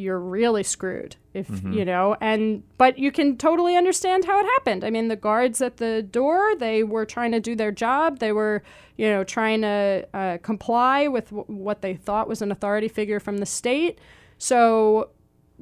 you're 0.00 0.18
really 0.18 0.62
screwed 0.62 1.16
if 1.34 1.48
you 1.64 1.84
know 1.84 2.16
and 2.20 2.62
but 2.78 2.98
you 2.98 3.12
can 3.12 3.36
totally 3.36 3.76
understand 3.76 4.24
how 4.24 4.40
it 4.40 4.46
happened. 4.46 4.82
I 4.84 4.90
mean 4.90 5.08
the 5.08 5.16
guards 5.16 5.60
at 5.60 5.76
the 5.76 6.02
door 6.02 6.56
they 6.56 6.82
were 6.82 7.04
trying 7.04 7.32
to 7.32 7.40
do 7.40 7.54
their 7.54 7.70
job. 7.70 8.18
They 8.18 8.32
were 8.32 8.62
you 8.96 9.08
know 9.08 9.22
trying 9.22 9.60
to 9.62 10.08
uh, 10.14 10.38
comply 10.42 11.06
with 11.06 11.26
w- 11.26 11.44
what 11.46 11.82
they 11.82 11.94
thought 11.94 12.28
was 12.28 12.42
an 12.42 12.50
authority 12.50 12.88
figure 12.88 13.20
from 13.20 13.38
the 13.38 13.46
state. 13.46 14.00
So 14.38 15.10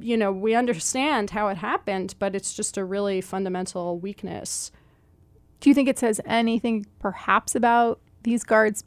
you 0.01 0.17
know 0.17 0.31
we 0.31 0.55
understand 0.55 1.31
how 1.31 1.49
it 1.49 1.57
happened 1.57 2.15
but 2.21 2.35
it's 2.37 2.55
just 2.55 2.79
a 2.79 2.85
really 2.85 3.21
fundamental 3.21 3.99
weakness. 3.99 4.71
Do 5.61 5.69
you 5.69 5.75
think 5.75 5.89
it 5.89 5.99
says 5.99 6.21
anything 6.25 6.87
perhaps 7.01 7.55
about 7.55 8.01
these 8.23 8.45
guards? 8.45 8.85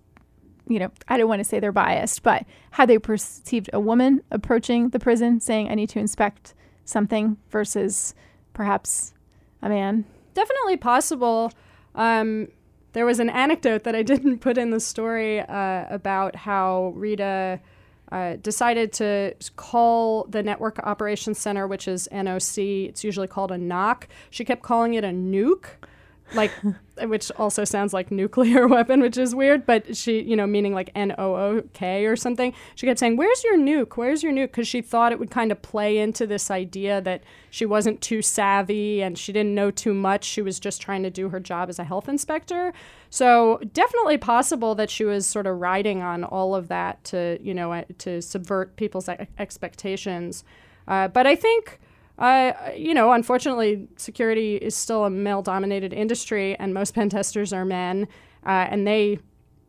You 0.67 0.79
know, 0.79 0.91
I 1.07 1.17
don't 1.17 1.27
want 1.27 1.39
to 1.39 1.43
say 1.43 1.59
they're 1.59 1.71
biased, 1.71 2.23
but 2.23 2.45
how 2.71 2.85
they 2.85 2.97
perceived 2.97 3.69
a 3.73 3.79
woman 3.79 4.21
approaching 4.31 4.89
the 4.89 4.99
prison 4.99 5.39
saying, 5.39 5.69
I 5.69 5.75
need 5.75 5.89
to 5.89 5.99
inspect 5.99 6.53
something 6.85 7.37
versus 7.49 8.13
perhaps 8.53 9.13
a 9.61 9.69
man? 9.69 10.05
definitely 10.33 10.77
possible. 10.77 11.51
Um, 11.95 12.47
there 12.93 13.05
was 13.05 13.19
an 13.19 13.29
anecdote 13.29 13.83
that 13.83 13.95
I 13.95 14.03
didn't 14.11 14.39
put 14.39 14.57
in 14.57 14.71
the 14.71 14.79
story 14.79 15.39
uh, 15.39 15.85
about 15.89 16.35
how 16.35 16.93
Rita 16.95 17.59
uh, 18.11 18.35
decided 18.41 18.91
to 18.91 19.33
call 19.55 20.25
the 20.25 20.43
Network 20.43 20.79
Operations 20.79 21.39
Center, 21.39 21.65
which 21.65 21.87
is 21.87 22.09
NOC. 22.11 22.89
It's 22.89 23.03
usually 23.03 23.27
called 23.27 23.51
a 23.51 23.57
NOC. 23.57 24.03
She 24.29 24.43
kept 24.43 24.63
calling 24.63 24.95
it 24.95 25.03
a 25.03 25.09
nuke. 25.09 25.67
Like 26.33 26.51
which 27.03 27.31
also 27.37 27.63
sounds 27.63 27.93
like 27.93 28.11
nuclear 28.11 28.67
weapon, 28.75 29.01
which 29.01 29.17
is 29.17 29.33
weird, 29.33 29.65
but 29.65 29.95
she, 29.95 30.21
you 30.21 30.35
know, 30.35 30.45
meaning 30.45 30.73
like 30.73 30.91
N 30.95 31.13
O 31.17 31.35
O 31.35 31.63
K 31.73 32.05
or 32.05 32.15
something. 32.15 32.53
She 32.75 32.85
kept 32.85 32.99
saying, 32.99 33.17
"Where's 33.17 33.43
your 33.43 33.57
nuke? 33.57 33.97
Where's 33.97 34.23
your 34.23 34.31
nuke?" 34.31 34.51
because 34.51 34.67
she 34.67 34.81
thought 34.81 35.11
it 35.11 35.19
would 35.19 35.31
kind 35.31 35.51
of 35.51 35.61
play 35.61 35.97
into 35.97 36.27
this 36.27 36.51
idea 36.51 37.01
that 37.01 37.23
she 37.49 37.65
wasn't 37.65 38.01
too 38.01 38.21
savvy 38.21 39.01
and 39.01 39.17
she 39.17 39.31
didn't 39.31 39.55
know 39.55 39.71
too 39.71 39.93
much. 39.93 40.23
She 40.23 40.41
was 40.41 40.59
just 40.59 40.81
trying 40.81 41.03
to 41.03 41.09
do 41.09 41.29
her 41.29 41.39
job 41.39 41.69
as 41.69 41.79
a 41.79 41.83
health 41.83 42.07
inspector. 42.07 42.73
So, 43.09 43.59
definitely 43.73 44.17
possible 44.17 44.75
that 44.75 44.89
she 44.89 45.03
was 45.03 45.25
sort 45.25 45.47
of 45.47 45.59
riding 45.59 46.01
on 46.01 46.23
all 46.23 46.55
of 46.55 46.67
that 46.69 47.03
to, 47.05 47.39
you 47.41 47.53
know, 47.53 47.73
uh, 47.73 47.83
to 47.99 48.21
subvert 48.21 48.75
people's 48.75 49.09
expectations. 49.37 50.43
Uh, 50.87 51.07
but 51.07 51.27
I 51.27 51.35
think 51.35 51.79
uh, 52.21 52.71
you 52.77 52.93
know, 52.93 53.11
unfortunately, 53.11 53.87
security 53.97 54.55
is 54.55 54.75
still 54.75 55.05
a 55.05 55.09
male 55.09 55.41
dominated 55.41 55.91
industry, 55.91 56.55
and 56.57 56.73
most 56.73 56.93
pen 56.93 57.09
testers 57.09 57.51
are 57.51 57.65
men, 57.65 58.07
uh, 58.45 58.67
and 58.69 58.85
they 58.85 59.19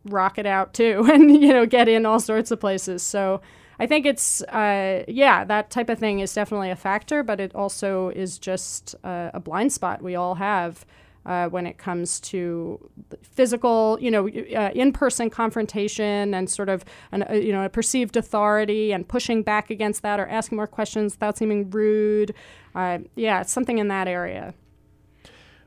rock 0.04 0.38
it 0.38 0.46
out 0.46 0.74
too 0.74 1.06
and, 1.12 1.30
you 1.30 1.52
know, 1.52 1.64
get 1.64 1.88
in 1.88 2.04
all 2.04 2.20
sorts 2.20 2.50
of 2.50 2.60
places. 2.60 3.02
So 3.02 3.40
I 3.78 3.86
think 3.86 4.04
it's, 4.04 4.42
uh, 4.42 5.04
yeah, 5.08 5.44
that 5.44 5.70
type 5.70 5.88
of 5.88 5.98
thing 5.98 6.20
is 6.20 6.34
definitely 6.34 6.70
a 6.70 6.76
factor, 6.76 7.22
but 7.22 7.40
it 7.40 7.54
also 7.54 8.10
is 8.10 8.38
just 8.38 8.94
a 9.02 9.40
blind 9.42 9.72
spot 9.72 10.02
we 10.02 10.14
all 10.14 10.34
have 10.34 10.84
uh, 11.26 11.48
when 11.48 11.66
it 11.66 11.78
comes 11.78 12.20
to 12.20 12.78
physical, 13.22 13.98
you 14.00 14.10
know, 14.10 14.28
uh, 14.28 14.70
in-person 14.74 15.30
confrontation 15.30 16.34
and 16.34 16.50
sort 16.50 16.68
of 16.68 16.84
an, 17.12 17.24
uh, 17.28 17.34
you 17.34 17.52
know 17.52 17.64
a 17.64 17.68
perceived 17.68 18.16
authority 18.16 18.92
and 18.92 19.06
pushing 19.06 19.42
back 19.42 19.70
against 19.70 20.02
that 20.02 20.18
or 20.18 20.26
asking 20.26 20.56
more 20.56 20.66
questions 20.66 21.14
without 21.14 21.38
seeming 21.38 21.70
rude. 21.70 22.34
Uh, 22.74 22.98
yeah, 23.14 23.40
it's 23.40 23.52
something 23.52 23.78
in 23.78 23.88
that 23.88 24.08
area. 24.08 24.54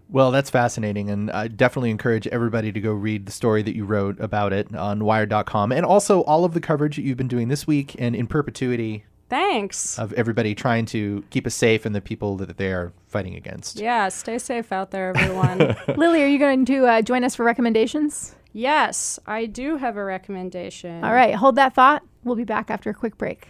Well, 0.07 0.29
that's 0.29 0.51
fascinating, 0.51 1.09
and 1.09 1.31
I 1.31 1.47
definitely 1.47 1.89
encourage 1.89 2.27
everybody 2.27 2.71
to 2.71 2.79
go 2.79 2.91
read 2.91 3.25
the 3.25 3.31
story 3.31 3.63
that 3.63 3.75
you 3.75 3.85
wrote 3.85 4.19
about 4.19 4.53
it 4.53 4.73
on 4.75 5.03
Wired.com, 5.03 5.71
and 5.71 5.83
also 5.83 6.21
all 6.23 6.45
of 6.45 6.53
the 6.53 6.61
coverage 6.61 6.95
that 6.97 7.01
you've 7.01 7.17
been 7.17 7.27
doing 7.27 7.47
this 7.47 7.65
week 7.65 7.95
and 7.97 8.15
in 8.15 8.27
perpetuity 8.27 9.05
Thanks. 9.29 9.97
Of 9.97 10.13
everybody 10.13 10.53
trying 10.53 10.85
to 10.87 11.23
keep 11.29 11.47
us 11.47 11.55
safe 11.55 11.85
and 11.85 11.95
the 11.95 12.01
people 12.01 12.37
that 12.37 12.57
they 12.57 12.71
are 12.71 12.93
fighting 13.07 13.35
against. 13.35 13.79
Yeah, 13.79 14.09
stay 14.09 14.37
safe 14.37 14.71
out 14.71 14.91
there, 14.91 15.13
everyone. 15.15 15.75
Lily, 15.97 16.23
are 16.23 16.27
you 16.27 16.37
going 16.37 16.65
to 16.65 16.85
uh, 16.85 17.01
join 17.01 17.23
us 17.23 17.35
for 17.35 17.43
recommendations? 17.43 18.35
Yes, 18.53 19.19
I 19.25 19.47
do 19.47 19.77
have 19.77 19.97
a 19.97 20.03
recommendation. 20.03 21.03
All 21.03 21.13
right, 21.13 21.33
hold 21.33 21.55
that 21.55 21.73
thought. 21.73 22.03
We'll 22.23 22.35
be 22.35 22.43
back 22.43 22.69
after 22.69 22.89
a 22.89 22.93
quick 22.93 23.17
break. 23.17 23.49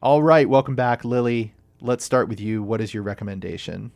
All 0.00 0.22
right, 0.22 0.48
welcome 0.48 0.76
back, 0.76 1.04
Lily. 1.04 1.54
Let's 1.80 2.04
start 2.04 2.28
with 2.28 2.40
you. 2.40 2.62
What 2.62 2.80
is 2.80 2.94
your 2.94 3.02
recommendation? 3.02 3.92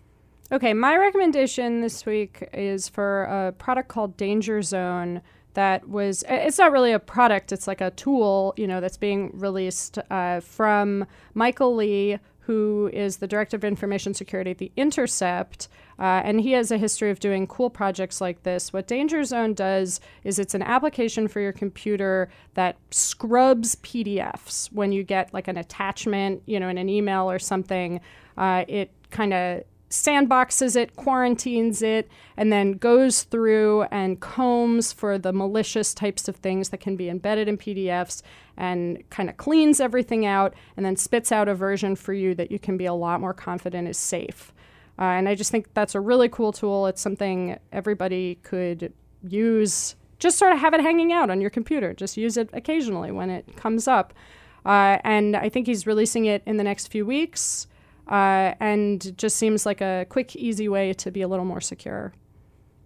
Okay, 0.52 0.74
my 0.74 0.98
recommendation 0.98 1.80
this 1.80 2.04
week 2.04 2.46
is 2.52 2.86
for 2.86 3.22
a 3.22 3.52
product 3.52 3.88
called 3.88 4.18
Danger 4.18 4.60
Zone 4.60 5.22
that 5.54 5.88
was 5.88 6.24
it's 6.28 6.58
not 6.58 6.72
really 6.72 6.92
a 6.92 6.98
product 6.98 7.52
it's 7.52 7.66
like 7.66 7.80
a 7.80 7.90
tool 7.90 8.54
you 8.56 8.66
know 8.66 8.80
that's 8.80 8.96
being 8.96 9.30
released 9.34 9.98
uh, 10.10 10.40
from 10.40 11.06
Micah 11.32 11.64
Lee 11.64 12.18
who 12.40 12.90
is 12.92 13.18
the 13.18 13.26
director 13.26 13.56
of 13.56 13.64
information 13.64 14.12
security 14.12 14.50
at 14.50 14.58
the 14.58 14.70
intercept 14.76 15.68
uh, 15.98 16.20
and 16.24 16.40
he 16.40 16.52
has 16.52 16.70
a 16.70 16.76
history 16.76 17.10
of 17.10 17.18
doing 17.18 17.46
cool 17.46 17.70
projects 17.70 18.20
like 18.20 18.42
this. 18.42 18.74
What 18.74 18.86
danger 18.86 19.24
zone 19.24 19.54
does 19.54 20.00
is 20.22 20.38
it's 20.38 20.54
an 20.54 20.62
application 20.62 21.28
for 21.28 21.40
your 21.40 21.52
computer 21.52 22.28
that 22.54 22.76
scrubs 22.90 23.76
pdfs 23.76 24.70
when 24.70 24.92
you 24.92 25.02
get 25.02 25.32
like 25.32 25.48
an 25.48 25.56
attachment 25.56 26.42
you 26.44 26.60
know 26.60 26.68
in 26.68 26.76
an 26.76 26.90
email 26.90 27.30
or 27.30 27.38
something 27.38 28.02
uh, 28.36 28.66
it 28.68 28.90
kind 29.10 29.32
of 29.32 29.62
sandboxes 29.92 30.74
it, 30.74 30.96
quarantines 30.96 31.82
it, 31.82 32.10
and 32.38 32.50
then 32.50 32.72
goes 32.72 33.24
through 33.24 33.82
and 33.90 34.20
combs 34.20 34.90
for 34.90 35.18
the 35.18 35.34
malicious 35.34 35.92
types 35.92 36.28
of 36.28 36.36
things 36.36 36.70
that 36.70 36.80
can 36.80 36.96
be 36.96 37.10
embedded 37.10 37.46
in 37.46 37.58
PDFs 37.58 38.22
and 38.56 39.08
kind 39.10 39.28
of 39.28 39.36
cleans 39.36 39.80
everything 39.80 40.24
out 40.24 40.54
and 40.78 40.86
then 40.86 40.96
spits 40.96 41.30
out 41.30 41.46
a 41.46 41.54
version 41.54 41.94
for 41.94 42.14
you 42.14 42.34
that 42.34 42.50
you 42.50 42.58
can 42.58 42.78
be 42.78 42.86
a 42.86 42.94
lot 42.94 43.20
more 43.20 43.34
confident 43.34 43.86
is 43.86 43.98
safe. 43.98 44.50
Uh, 44.98 45.02
and 45.02 45.28
I 45.28 45.34
just 45.34 45.50
think 45.50 45.72
that's 45.74 45.94
a 45.94 46.00
really 46.00 46.28
cool 46.30 46.52
tool. 46.52 46.86
It's 46.86 47.02
something 47.02 47.58
everybody 47.70 48.36
could 48.36 48.94
use. 49.22 49.94
Just 50.18 50.38
sort 50.38 50.52
of 50.52 50.58
have 50.58 50.72
it 50.72 50.80
hanging 50.80 51.12
out 51.12 51.28
on 51.28 51.42
your 51.42 51.50
computer. 51.50 51.92
Just 51.92 52.16
use 52.16 52.38
it 52.38 52.48
occasionally 52.54 53.10
when 53.10 53.28
it 53.28 53.56
comes 53.56 53.86
up. 53.86 54.14
Uh, 54.64 54.98
and 55.04 55.36
I 55.36 55.50
think 55.50 55.66
he's 55.66 55.86
releasing 55.86 56.24
it 56.24 56.42
in 56.46 56.56
the 56.56 56.64
next 56.64 56.88
few 56.88 57.04
weeks 57.04 57.66
uh, 58.12 58.54
and 58.60 59.16
just 59.16 59.36
seems 59.36 59.64
like 59.64 59.80
a 59.80 60.06
quick, 60.08 60.36
easy 60.36 60.68
way 60.68 60.92
to 60.92 61.10
be 61.10 61.22
a 61.22 61.28
little 61.28 61.46
more 61.46 61.62
secure. 61.62 62.12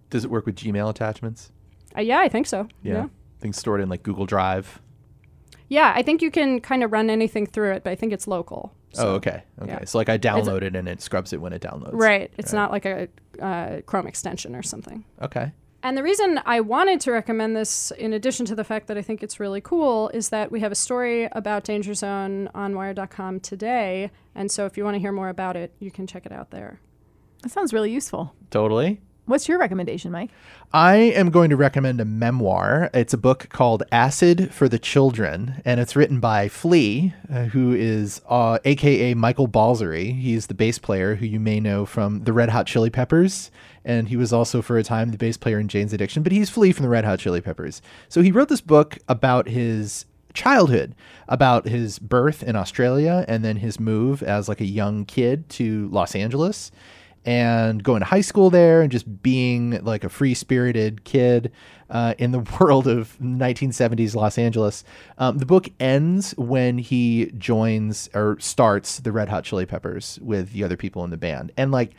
Does 0.09 0.25
it 0.25 0.31
work 0.31 0.47
with 0.47 0.55
Gmail 0.55 0.89
attachments? 0.89 1.51
Uh, 1.97 2.01
yeah, 2.01 2.21
I 2.21 2.29
think 2.29 2.47
so. 2.47 2.69
Yeah. 2.83 2.93
yeah. 2.95 3.07
Things 3.41 3.59
stored 3.59 3.81
in 3.81 3.89
like 3.89 4.05
Google 4.05 4.25
Drive. 4.25 4.81
Yeah, 5.69 5.93
I 5.97 6.03
think 6.03 6.23
you 6.23 6.31
can 6.31 6.61
kind 6.61 6.85
of 6.85 6.93
run 6.93 7.11
anything 7.11 7.45
through 7.45 7.73
it, 7.73 7.83
but 7.83 7.91
I 7.91 7.97
think 7.97 8.13
it's 8.13 8.29
local. 8.29 8.73
So, 8.93 9.09
oh, 9.09 9.15
okay. 9.15 9.43
Okay. 9.61 9.73
Yeah. 9.73 9.85
So 9.85 9.99
like 9.99 10.09
I 10.09 10.17
download 10.17 10.59
it's, 10.59 10.67
it 10.67 10.77
and 10.77 10.89
it 10.89 11.03
scrubs 11.03 11.33
it 11.33 11.41
when 11.41 11.53
it 11.53 11.61
downloads. 11.61 11.91
Right. 11.93 12.33
It's 12.39 12.53
right. 12.53 12.61
not 12.61 12.71
like 12.71 12.87
a 12.87 13.09
uh, 13.43 13.81
Chrome 13.85 14.07
extension 14.07 14.55
or 14.55 14.63
something. 14.63 15.05
Okay. 15.21 15.53
And 15.87 15.97
the 15.97 16.03
reason 16.03 16.41
I 16.45 16.63
wanted 16.63 17.01
to 17.03 17.13
recommend 17.13 17.55
this, 17.55 17.93
in 17.93 18.13
addition 18.13 18.45
to 18.47 18.57
the 18.57 18.65
fact 18.65 18.89
that 18.89 18.99
I 18.99 19.03
think 19.03 19.23
it's 19.23 19.39
really 19.39 19.61
cool, 19.61 20.09
is 20.09 20.31
that 20.31 20.51
we 20.51 20.59
have 20.59 20.73
a 20.73 20.75
story 20.75 21.29
about 21.31 21.63
Danger 21.63 21.95
Zone 21.95 22.51
on 22.57 22.75
Wired.com 22.75 23.39
today. 23.39 24.11
And 24.35 24.51
so 24.51 24.67
if 24.67 24.77
you 24.77 24.83
want 24.83 24.97
to 24.97 24.99
hear 24.99 25.13
more 25.13 25.29
about 25.29 25.55
it, 25.55 25.73
you 25.79 25.93
can 25.93 26.09
check 26.09 26.27
it 26.27 26.33
out 26.33 26.51
there. 26.51 26.81
That 27.45 27.51
sounds 27.51 27.73
really 27.73 27.93
useful. 27.93 28.35
Totally. 28.51 29.01
What's 29.27 29.49
your 29.49 29.59
recommendation, 29.59 30.13
Mike? 30.13 30.31
I 30.73 30.95
am 30.95 31.31
going 31.31 31.51
to 31.51 31.57
recommend 31.57 32.01
a 32.01 32.05
memoir. 32.05 32.91
It's 32.95 33.13
a 33.13 33.19
book 33.19 33.49
called 33.49 33.83
Acid 33.91 34.55
for 34.55 34.69
the 34.69 34.79
Children, 34.79 35.61
and 35.65 35.81
it's 35.81 35.97
written 35.97 36.21
by 36.21 36.49
Flea, 36.49 37.13
uh, 37.29 37.47
who 37.47 37.73
is 37.73 38.23
uh, 38.29 38.61
AKA 38.65 39.15
Michael 39.15 39.49
Balzary. 39.49 40.17
He's 40.17 40.47
the 40.47 40.55
bass 40.55 40.79
player 40.79 41.17
who 41.17 41.27
you 41.27 41.41
may 41.41 41.59
know 41.59 41.85
from 41.85 42.23
the 42.23 42.33
Red 42.33 42.51
Hot 42.51 42.69
Chili 42.69 42.89
Peppers, 42.89 43.51
and 43.85 44.07
he 44.07 44.17
was 44.17 44.33
also 44.33 44.63
for 44.63 44.79
a 44.79 44.85
time 44.85 45.11
the 45.11 45.19
bass 45.19 45.37
player 45.37 45.59
in 45.59 45.67
Jane's 45.67 45.93
Addiction, 45.93 46.23
but 46.23 46.31
he's 46.31 46.49
Flea 46.49 46.71
from 46.71 46.85
the 46.85 46.89
Red 46.89 47.05
Hot 47.05 47.19
Chili 47.19 47.41
Peppers. 47.41 47.83
So 48.09 48.23
he 48.23 48.31
wrote 48.31 48.49
this 48.49 48.61
book 48.61 48.97
about 49.09 49.49
his 49.49 50.07
childhood 50.35 50.95
about 51.29 51.67
his 51.67 51.99
birth 51.99 52.43
in 52.43 52.55
Australia 52.55 53.25
and 53.27 53.45
then 53.45 53.57
his 53.57 53.81
move 53.81 54.23
as 54.23 54.49
like 54.49 54.61
a 54.61 54.67
young 54.67 55.05
kid 55.07 55.49
to 55.49 55.89
Los 55.89 56.15
Angeles 56.15 56.71
and 57.27 57.83
going 57.83 58.01
to 58.01 58.07
high 58.07 58.21
school 58.21 58.49
there 58.51 58.81
and 58.81 58.91
just 58.91 59.23
being 59.23 59.83
like 59.85 60.05
a 60.05 60.09
free 60.09 60.33
spirited 60.33 61.05
kid 61.05 61.51
uh, 61.91 62.15
in 62.19 62.31
the 62.31 62.39
world 62.61 62.87
of 62.87 63.19
1970s 63.21 64.15
Los 64.15 64.39
Angeles. 64.39 64.85
Um, 65.19 65.39
the 65.39 65.47
book 65.47 65.69
ends 65.81 66.33
when 66.39 66.79
he 66.79 67.33
joins 67.37 68.09
or 68.15 68.39
starts 68.39 69.01
the 69.01 69.13
Red 69.13 69.29
Hot 69.29 69.45
Chili 69.45 69.67
Peppers 69.67 70.19
with 70.23 70.53
the 70.53 70.63
other 70.63 70.77
people 70.77 71.05
in 71.05 71.11
the 71.11 71.17
band. 71.17 71.53
And 71.57 71.73
like, 71.73 71.93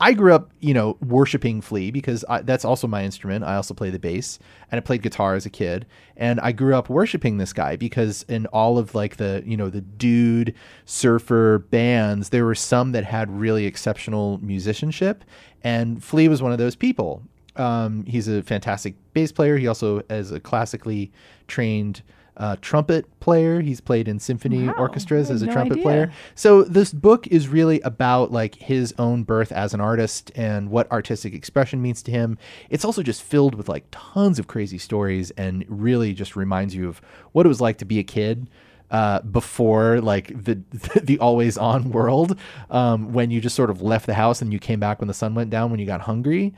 I 0.00 0.12
grew 0.12 0.32
up, 0.32 0.50
you 0.60 0.74
know, 0.74 0.96
worshiping 1.04 1.60
Flea 1.60 1.90
because 1.90 2.24
I, 2.28 2.42
that's 2.42 2.64
also 2.64 2.86
my 2.86 3.04
instrument. 3.04 3.44
I 3.44 3.56
also 3.56 3.74
play 3.74 3.90
the 3.90 3.98
bass 3.98 4.38
and 4.70 4.78
I 4.78 4.80
played 4.80 5.02
guitar 5.02 5.34
as 5.34 5.44
a 5.44 5.50
kid. 5.50 5.86
And 6.16 6.38
I 6.40 6.52
grew 6.52 6.74
up 6.76 6.88
worshiping 6.88 7.38
this 7.38 7.52
guy 7.52 7.74
because 7.74 8.24
in 8.28 8.46
all 8.46 8.78
of 8.78 8.94
like 8.94 9.16
the, 9.16 9.42
you 9.44 9.56
know, 9.56 9.70
the 9.70 9.80
dude 9.80 10.54
surfer 10.84 11.58
bands, 11.70 12.28
there 12.28 12.44
were 12.44 12.54
some 12.54 12.92
that 12.92 13.04
had 13.04 13.30
really 13.30 13.66
exceptional 13.66 14.38
musicianship. 14.38 15.24
And 15.64 16.02
Flea 16.02 16.28
was 16.28 16.42
one 16.42 16.52
of 16.52 16.58
those 16.58 16.76
people. 16.76 17.22
Um, 17.56 18.04
he's 18.06 18.28
a 18.28 18.42
fantastic 18.44 18.94
bass 19.14 19.32
player. 19.32 19.56
He 19.56 19.66
also 19.66 20.02
is 20.08 20.30
a 20.30 20.38
classically 20.38 21.10
trained 21.48 22.02
uh, 22.38 22.56
trumpet 22.60 23.18
player. 23.20 23.60
He's 23.60 23.80
played 23.80 24.06
in 24.06 24.18
symphony 24.20 24.68
wow. 24.68 24.74
orchestras 24.78 25.30
as 25.30 25.42
a 25.42 25.46
no 25.46 25.52
trumpet 25.52 25.72
idea. 25.74 25.82
player. 25.82 26.12
So 26.34 26.62
this 26.62 26.92
book 26.92 27.26
is 27.26 27.48
really 27.48 27.80
about 27.80 28.30
like 28.30 28.54
his 28.54 28.94
own 28.98 29.24
birth 29.24 29.50
as 29.50 29.74
an 29.74 29.80
artist 29.80 30.30
and 30.36 30.70
what 30.70 30.90
artistic 30.92 31.34
expression 31.34 31.82
means 31.82 32.02
to 32.04 32.12
him. 32.12 32.38
It's 32.70 32.84
also 32.84 33.02
just 33.02 33.22
filled 33.22 33.56
with 33.56 33.68
like 33.68 33.86
tons 33.90 34.38
of 34.38 34.46
crazy 34.46 34.78
stories 34.78 35.32
and 35.32 35.64
really 35.68 36.14
just 36.14 36.36
reminds 36.36 36.74
you 36.74 36.88
of 36.88 37.00
what 37.32 37.44
it 37.44 37.48
was 37.48 37.60
like 37.60 37.78
to 37.78 37.84
be 37.84 37.98
a 37.98 38.04
kid. 38.04 38.48
Uh, 38.90 39.20
before 39.20 40.00
like 40.00 40.28
the 40.44 40.58
the 41.02 41.18
always 41.18 41.58
on 41.58 41.90
world, 41.90 42.38
um, 42.70 43.12
when 43.12 43.30
you 43.30 43.38
just 43.38 43.54
sort 43.54 43.68
of 43.68 43.82
left 43.82 44.06
the 44.06 44.14
house 44.14 44.40
and 44.40 44.50
you 44.50 44.58
came 44.58 44.80
back 44.80 44.98
when 44.98 45.08
the 45.08 45.12
sun 45.12 45.34
went 45.34 45.50
down 45.50 45.70
when 45.70 45.78
you 45.78 45.84
got 45.84 46.00
hungry, 46.00 46.54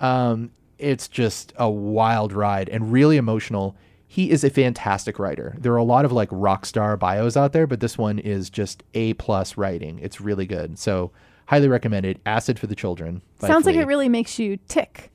um, 0.00 0.50
it's 0.78 1.08
just 1.08 1.52
a 1.56 1.68
wild 1.68 2.32
ride 2.32 2.70
and 2.70 2.90
really 2.90 3.18
emotional 3.18 3.76
he 4.14 4.30
is 4.30 4.44
a 4.44 4.50
fantastic 4.50 5.18
writer. 5.18 5.56
There 5.58 5.72
are 5.72 5.76
a 5.76 5.82
lot 5.82 6.04
of 6.04 6.12
like 6.12 6.28
rock 6.30 6.66
star 6.66 6.96
bios 6.96 7.36
out 7.36 7.52
there, 7.52 7.66
but 7.66 7.80
this 7.80 7.98
one 7.98 8.20
is 8.20 8.48
just 8.48 8.84
A 8.94 9.14
plus 9.14 9.56
writing. 9.56 9.98
It's 10.00 10.20
really 10.20 10.46
good. 10.46 10.78
So 10.78 11.10
highly 11.46 11.66
recommended. 11.66 12.20
Acid 12.24 12.58
for 12.60 12.68
the 12.68 12.76
Children. 12.76 13.22
Sounds 13.40 13.64
Flea. 13.64 13.72
like 13.72 13.82
it 13.82 13.86
really 13.88 14.08
makes 14.08 14.38
you 14.38 14.58
tick. 14.68 15.10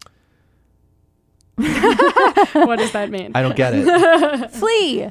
what 1.56 2.78
does 2.78 2.92
that 2.92 3.08
mean? 3.10 3.32
I 3.34 3.40
don't 3.42 3.56
get 3.56 3.72
it. 3.74 4.50
Flea, 4.52 5.10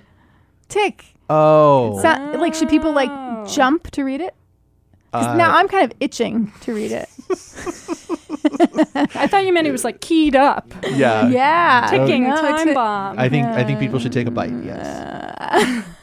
tick. 0.69 1.03
Oh, 1.31 1.99
So- 2.01 2.37
like, 2.39 2.53
should 2.53 2.69
people 2.69 2.93
like 2.93 3.09
Oh. 3.11 3.45
jump 3.47 3.89
to 3.91 4.03
read 4.03 4.21
it? 4.21 4.35
Uh, 5.13 5.35
now 5.35 5.55
I'm 5.57 5.67
kind 5.67 5.83
of 5.91 5.97
itching 5.99 6.51
to 6.61 6.73
read 6.75 6.91
it. 6.91 7.09
I 9.15 9.27
thought 9.27 9.45
you 9.45 9.53
meant 9.53 9.67
it 9.67 9.71
was 9.71 9.83
like 9.83 10.01
keyed 10.01 10.35
up. 10.35 10.73
yeah, 10.91 11.27
yeah, 11.29 11.87
Ticking 11.89 12.23
No, 12.23 12.35
time 12.35 12.67
to- 12.67 12.73
bomb. 12.73 13.19
I 13.19 13.29
think 13.29 13.45
I 13.47 13.63
think 13.63 13.79
people 13.79 13.99
should 13.99 14.13
take 14.13 14.27
a 14.27 14.31
bite. 14.31 14.51
Yes. 14.63 15.85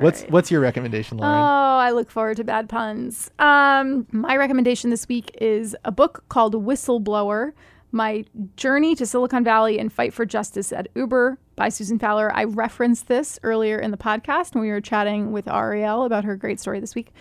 What's 0.00 0.22
what's 0.24 0.50
your 0.50 0.60
recommendation, 0.60 1.16
Lauren? 1.18 1.34
Oh, 1.34 1.78
I 1.78 1.90
look 1.92 2.10
forward 2.10 2.36
to 2.38 2.44
bad 2.44 2.68
puns. 2.68 3.30
Um, 3.38 4.06
my 4.12 4.36
recommendation 4.36 4.90
this 4.90 5.08
week 5.08 5.30
is 5.40 5.74
a 5.84 5.90
book 5.92 6.24
called 6.28 6.54
Whistleblower 6.54 7.52
My 7.92 8.24
Journey 8.56 8.94
to 8.96 9.06
Silicon 9.06 9.44
Valley 9.44 9.78
and 9.78 9.92
Fight 9.92 10.12
for 10.12 10.26
Justice 10.26 10.72
at 10.72 10.88
Uber 10.94 11.38
by 11.56 11.68
Susan 11.68 11.98
Fowler. 11.98 12.30
I 12.34 12.44
referenced 12.44 13.08
this 13.08 13.38
earlier 13.42 13.78
in 13.78 13.90
the 13.92 13.96
podcast 13.96 14.54
when 14.54 14.62
we 14.62 14.70
were 14.70 14.80
chatting 14.80 15.32
with 15.32 15.46
Arielle 15.46 16.04
about 16.04 16.24
her 16.24 16.36
great 16.36 16.60
story 16.60 16.80
this 16.80 16.94
week. 16.94 17.12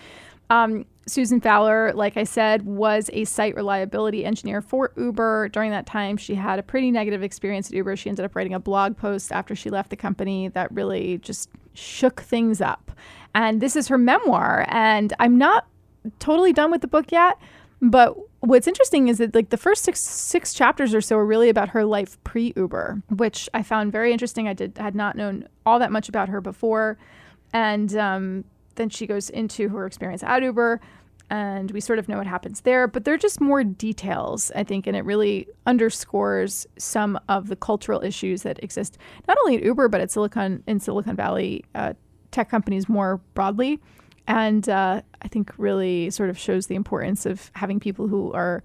Um, 0.50 0.86
Susan 1.08 1.40
Fowler, 1.40 1.94
like 1.94 2.18
I 2.18 2.24
said, 2.24 2.66
was 2.66 3.10
a 3.14 3.24
site 3.26 3.56
reliability 3.56 4.26
engineer 4.26 4.62
for 4.62 4.92
Uber. 4.98 5.50
During 5.50 5.72
that 5.72 5.86
time, 5.86 6.18
she 6.18 6.36
had 6.36 6.60
a 6.60 6.64
pretty 6.64 6.92
negative 6.92 7.24
experience 7.24 7.68
at 7.68 7.74
Uber. 7.74 7.96
She 7.96 8.10
ended 8.10 8.26
up 8.26 8.36
writing 8.36 8.54
a 8.54 8.60
blog 8.60 8.98
post 8.98 9.32
after 9.32 9.56
she 9.56 9.70
left 9.70 9.90
the 9.90 9.96
company 9.96 10.50
that 10.50 10.72
really 10.72 11.18
just 11.20 11.50
shook 11.74 12.22
things 12.22 12.60
up. 12.60 12.92
And 13.34 13.62
this 13.62 13.76
is 13.76 13.88
her 13.88 13.98
memoir. 13.98 14.66
And 14.68 15.14
I'm 15.20 15.38
not 15.38 15.68
totally 16.20 16.52
done 16.54 16.72
with 16.72 16.82
the 16.82 16.88
book 16.88 17.12
yet. 17.12 17.38
But 17.82 18.18
what's 18.40 18.68
interesting 18.68 19.08
is 19.08 19.20
that 19.20 19.36
like 19.36 19.50
the 19.50 19.58
first 19.58 19.84
six 19.84 20.00
six 20.00 20.54
chapters 20.54 20.96
or 20.96 21.02
so 21.02 21.18
are 21.18 21.26
really 21.26 21.50
about 21.50 21.70
her 21.70 21.86
life 21.86 22.22
pre 22.24 22.54
Uber, 22.56 23.02
which 23.10 23.48
I 23.54 23.62
found 23.64 23.92
very 23.92 24.12
interesting. 24.12 24.48
I 24.48 24.54
did 24.54 24.78
had 24.78 24.96
not 24.96 25.16
known 25.16 25.48
all 25.66 25.80
that 25.80 25.92
much 25.92 26.10
about 26.10 26.30
her 26.30 26.42
before, 26.42 26.98
and 27.54 27.96
um, 27.96 28.46
then 28.78 28.90
she 28.90 29.06
goes 29.06 29.30
into 29.30 29.70
her 29.70 29.86
experience 29.86 30.24
at 30.24 30.42
Uber, 30.42 30.80
and 31.30 31.72
we 31.72 31.82
sort 31.82 32.00
of 32.00 32.08
know 32.08 32.18
what 32.18 32.28
happens 32.28 32.62
there. 32.62 32.88
But 32.88 33.04
there 33.04 33.14
are 33.14 33.18
just 33.18 33.42
more 33.42 33.64
details, 33.64 34.52
I 34.56 34.64
think, 34.64 34.88
and 34.88 34.96
it 34.96 35.04
really 35.04 35.48
underscores 35.66 36.66
some 36.78 37.20
of 37.28 37.50
the 37.50 37.56
cultural 37.58 38.02
issues 38.02 38.44
that 38.44 38.64
exist 38.64 38.98
not 39.28 39.38
only 39.44 39.58
at 39.58 39.64
Uber 39.64 39.90
but 39.90 40.00
at 40.00 40.10
Silicon 40.10 40.64
in 40.68 40.80
Silicon 40.80 41.16
Valley 41.16 41.66
uh, 41.76 41.94
tech 42.32 42.50
companies 42.50 42.88
more 42.88 43.18
broadly 43.34 43.80
and 44.28 44.68
uh, 44.68 45.02
I 45.22 45.28
think 45.28 45.54
really 45.58 46.10
sort 46.10 46.30
of 46.30 46.38
shows 46.38 46.68
the 46.68 46.76
importance 46.76 47.26
of 47.26 47.50
having 47.56 47.80
people 47.80 48.08
who 48.08 48.32
are 48.34 48.62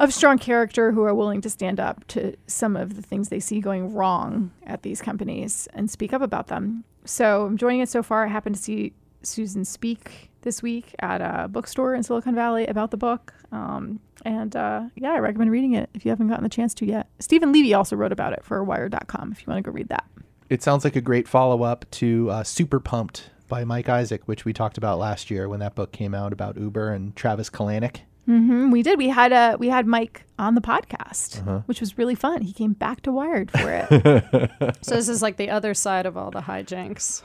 of 0.00 0.14
strong 0.14 0.38
character 0.38 0.92
who 0.92 1.02
are 1.02 1.14
willing 1.14 1.42
to 1.42 1.50
stand 1.50 1.78
up 1.78 2.06
to 2.08 2.34
some 2.46 2.74
of 2.74 2.96
the 2.96 3.02
things 3.02 3.28
they 3.28 3.38
see 3.38 3.60
going 3.60 3.92
wrong 3.92 4.50
at 4.66 4.82
these 4.82 5.02
companies 5.02 5.68
and 5.74 5.90
speak 5.90 6.14
up 6.14 6.22
about 6.22 6.46
them. 6.46 6.84
So 7.04 7.44
I'm 7.44 7.52
enjoying 7.52 7.80
it 7.80 7.88
so 7.90 8.02
far. 8.02 8.24
I 8.24 8.28
happened 8.28 8.56
to 8.56 8.62
see 8.62 8.94
Susan 9.22 9.64
speak 9.64 10.30
this 10.40 10.62
week 10.62 10.94
at 11.00 11.20
a 11.20 11.48
bookstore 11.48 11.94
in 11.94 12.02
Silicon 12.02 12.34
Valley 12.34 12.66
about 12.66 12.90
the 12.90 12.96
book. 12.96 13.34
Um, 13.52 14.00
and 14.24 14.56
uh, 14.56 14.84
yeah, 14.96 15.12
I 15.12 15.18
recommend 15.18 15.50
reading 15.50 15.74
it 15.74 15.90
if 15.92 16.06
you 16.06 16.10
haven't 16.10 16.28
gotten 16.28 16.44
the 16.44 16.48
chance 16.48 16.72
to 16.74 16.86
yet. 16.86 17.08
Stephen 17.18 17.52
Levy 17.52 17.74
also 17.74 17.94
wrote 17.94 18.12
about 18.12 18.32
it 18.32 18.42
for 18.42 18.64
Wired.com 18.64 19.32
if 19.32 19.42
you 19.42 19.52
want 19.52 19.62
to 19.62 19.70
go 19.70 19.74
read 19.74 19.88
that. 19.88 20.06
It 20.48 20.62
sounds 20.62 20.82
like 20.82 20.96
a 20.96 21.02
great 21.02 21.28
follow 21.28 21.62
up 21.62 21.84
to 21.92 22.30
uh, 22.30 22.42
Super 22.42 22.80
Pumped 22.80 23.28
by 23.48 23.64
Mike 23.64 23.90
Isaac, 23.90 24.22
which 24.24 24.46
we 24.46 24.54
talked 24.54 24.78
about 24.78 24.98
last 24.98 25.30
year 25.30 25.46
when 25.46 25.60
that 25.60 25.74
book 25.74 25.92
came 25.92 26.14
out 26.14 26.32
about 26.32 26.56
Uber 26.56 26.90
and 26.90 27.14
Travis 27.14 27.50
Kalanick. 27.50 28.00
Hmm 28.26 28.70
We 28.70 28.82
did. 28.82 28.98
We 28.98 29.08
had 29.08 29.32
a 29.32 29.56
we 29.58 29.68
had 29.68 29.86
Mike 29.86 30.24
on 30.38 30.54
the 30.54 30.60
podcast, 30.60 31.64
which 31.66 31.80
was 31.80 31.98
really 31.98 32.14
fun. 32.14 32.42
He 32.42 32.52
came 32.52 32.72
back 32.74 33.00
to 33.02 33.12
Wired 33.12 33.50
for 33.50 33.70
it. 33.90 34.50
So 34.82 34.94
this 34.94 35.08
is 35.08 35.22
like 35.22 35.36
the 35.36 35.50
other 35.50 35.74
side 35.74 36.06
of 36.06 36.16
all 36.16 36.30
the 36.30 36.40
hijinks. 36.42 37.22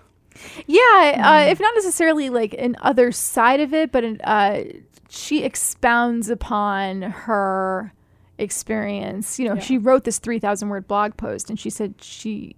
yeah, 0.67 1.21
uh, 1.45 1.49
if 1.51 1.59
not 1.59 1.73
necessarily 1.75 2.29
like 2.29 2.53
an 2.57 2.75
other 2.81 3.11
side 3.11 3.59
of 3.61 3.73
it, 3.73 3.91
but 3.91 4.03
an, 4.03 4.19
uh, 4.21 4.63
she 5.09 5.43
expounds 5.43 6.29
upon 6.29 7.03
her 7.03 7.93
experience. 8.37 9.39
You 9.39 9.49
know, 9.49 9.55
Yeah. 9.55 9.61
she 9.61 9.77
wrote 9.77 10.03
this 10.03 10.19
three 10.19 10.39
thousand 10.39 10.69
word 10.69 10.87
blog 10.87 11.15
post, 11.17 11.49
and 11.49 11.59
she 11.59 11.69
said 11.69 11.95
she 12.01 12.55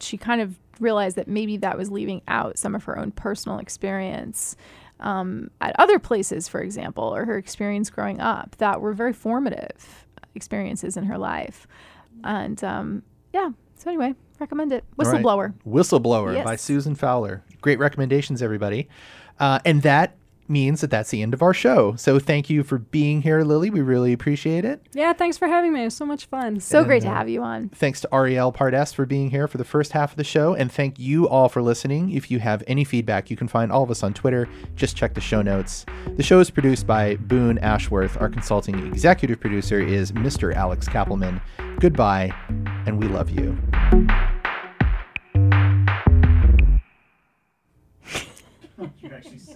she 0.00 0.16
kind 0.16 0.40
of 0.40 0.58
realized 0.80 1.16
that 1.16 1.26
maybe 1.28 1.56
that 1.58 1.78
was 1.78 1.90
leaving 1.90 2.20
out 2.28 2.58
some 2.58 2.74
of 2.74 2.84
her 2.84 2.98
own 2.98 3.10
personal 3.10 3.58
experience 3.58 4.56
um, 5.00 5.50
at 5.60 5.74
other 5.78 5.98
places, 5.98 6.48
for 6.48 6.60
example, 6.60 7.04
or 7.04 7.24
her 7.24 7.36
experience 7.36 7.90
growing 7.90 8.20
up 8.20 8.56
that 8.58 8.80
were 8.80 8.92
very 8.92 9.12
formative 9.12 10.06
experiences 10.34 10.96
in 10.96 11.04
her 11.04 11.18
life. 11.18 11.66
And 12.24 12.62
um, 12.64 13.02
yeah, 13.32 13.50
so 13.76 13.90
anyway, 13.90 14.14
recommend 14.38 14.72
it. 14.72 14.84
All 14.98 15.04
right. 15.04 15.22
Whistleblower. 15.22 15.54
Whistleblower 15.66 16.44
by 16.44 16.56
Susan 16.56 16.94
Fowler. 16.94 17.42
Great 17.60 17.78
recommendations, 17.78 18.42
everybody. 18.42 18.88
Uh, 19.38 19.58
and 19.64 19.82
that 19.82 20.16
means 20.48 20.80
that 20.80 20.90
that's 20.90 21.10
the 21.10 21.22
end 21.22 21.34
of 21.34 21.42
our 21.42 21.54
show. 21.54 21.94
So 21.96 22.18
thank 22.18 22.48
you 22.50 22.62
for 22.62 22.78
being 22.78 23.22
here, 23.22 23.42
Lily. 23.42 23.70
We 23.70 23.80
really 23.80 24.12
appreciate 24.12 24.64
it. 24.64 24.80
Yeah, 24.92 25.12
thanks 25.12 25.38
for 25.38 25.48
having 25.48 25.72
me. 25.72 25.82
It 25.82 25.84
was 25.84 25.96
so 25.96 26.06
much 26.06 26.26
fun. 26.26 26.60
So 26.60 26.84
great 26.84 27.02
to 27.02 27.08
uh, 27.08 27.14
have 27.14 27.28
you 27.28 27.42
on. 27.42 27.68
Thanks 27.70 28.00
to 28.02 28.08
Arielle 28.08 28.54
Pardes 28.54 28.94
for 28.94 29.06
being 29.06 29.30
here 29.30 29.48
for 29.48 29.58
the 29.58 29.64
first 29.64 29.92
half 29.92 30.12
of 30.12 30.16
the 30.16 30.24
show. 30.24 30.54
And 30.54 30.70
thank 30.70 30.98
you 30.98 31.28
all 31.28 31.48
for 31.48 31.62
listening. 31.62 32.10
If 32.10 32.30
you 32.30 32.38
have 32.40 32.62
any 32.66 32.84
feedback, 32.84 33.30
you 33.30 33.36
can 33.36 33.48
find 33.48 33.72
all 33.72 33.82
of 33.82 33.90
us 33.90 34.02
on 34.02 34.14
Twitter. 34.14 34.48
Just 34.74 34.96
check 34.96 35.14
the 35.14 35.20
show 35.20 35.42
notes. 35.42 35.86
The 36.16 36.22
show 36.22 36.40
is 36.40 36.50
produced 36.50 36.86
by 36.86 37.16
Boone 37.16 37.58
Ashworth. 37.58 38.20
Our 38.20 38.28
consulting 38.28 38.86
executive 38.86 39.40
producer 39.40 39.80
is 39.80 40.12
Mr. 40.12 40.54
Alex 40.54 40.88
Kapelman. 40.88 41.40
Goodbye, 41.80 42.32
and 42.86 42.98
we 42.98 43.08
love 43.08 43.30
you. 43.30 43.56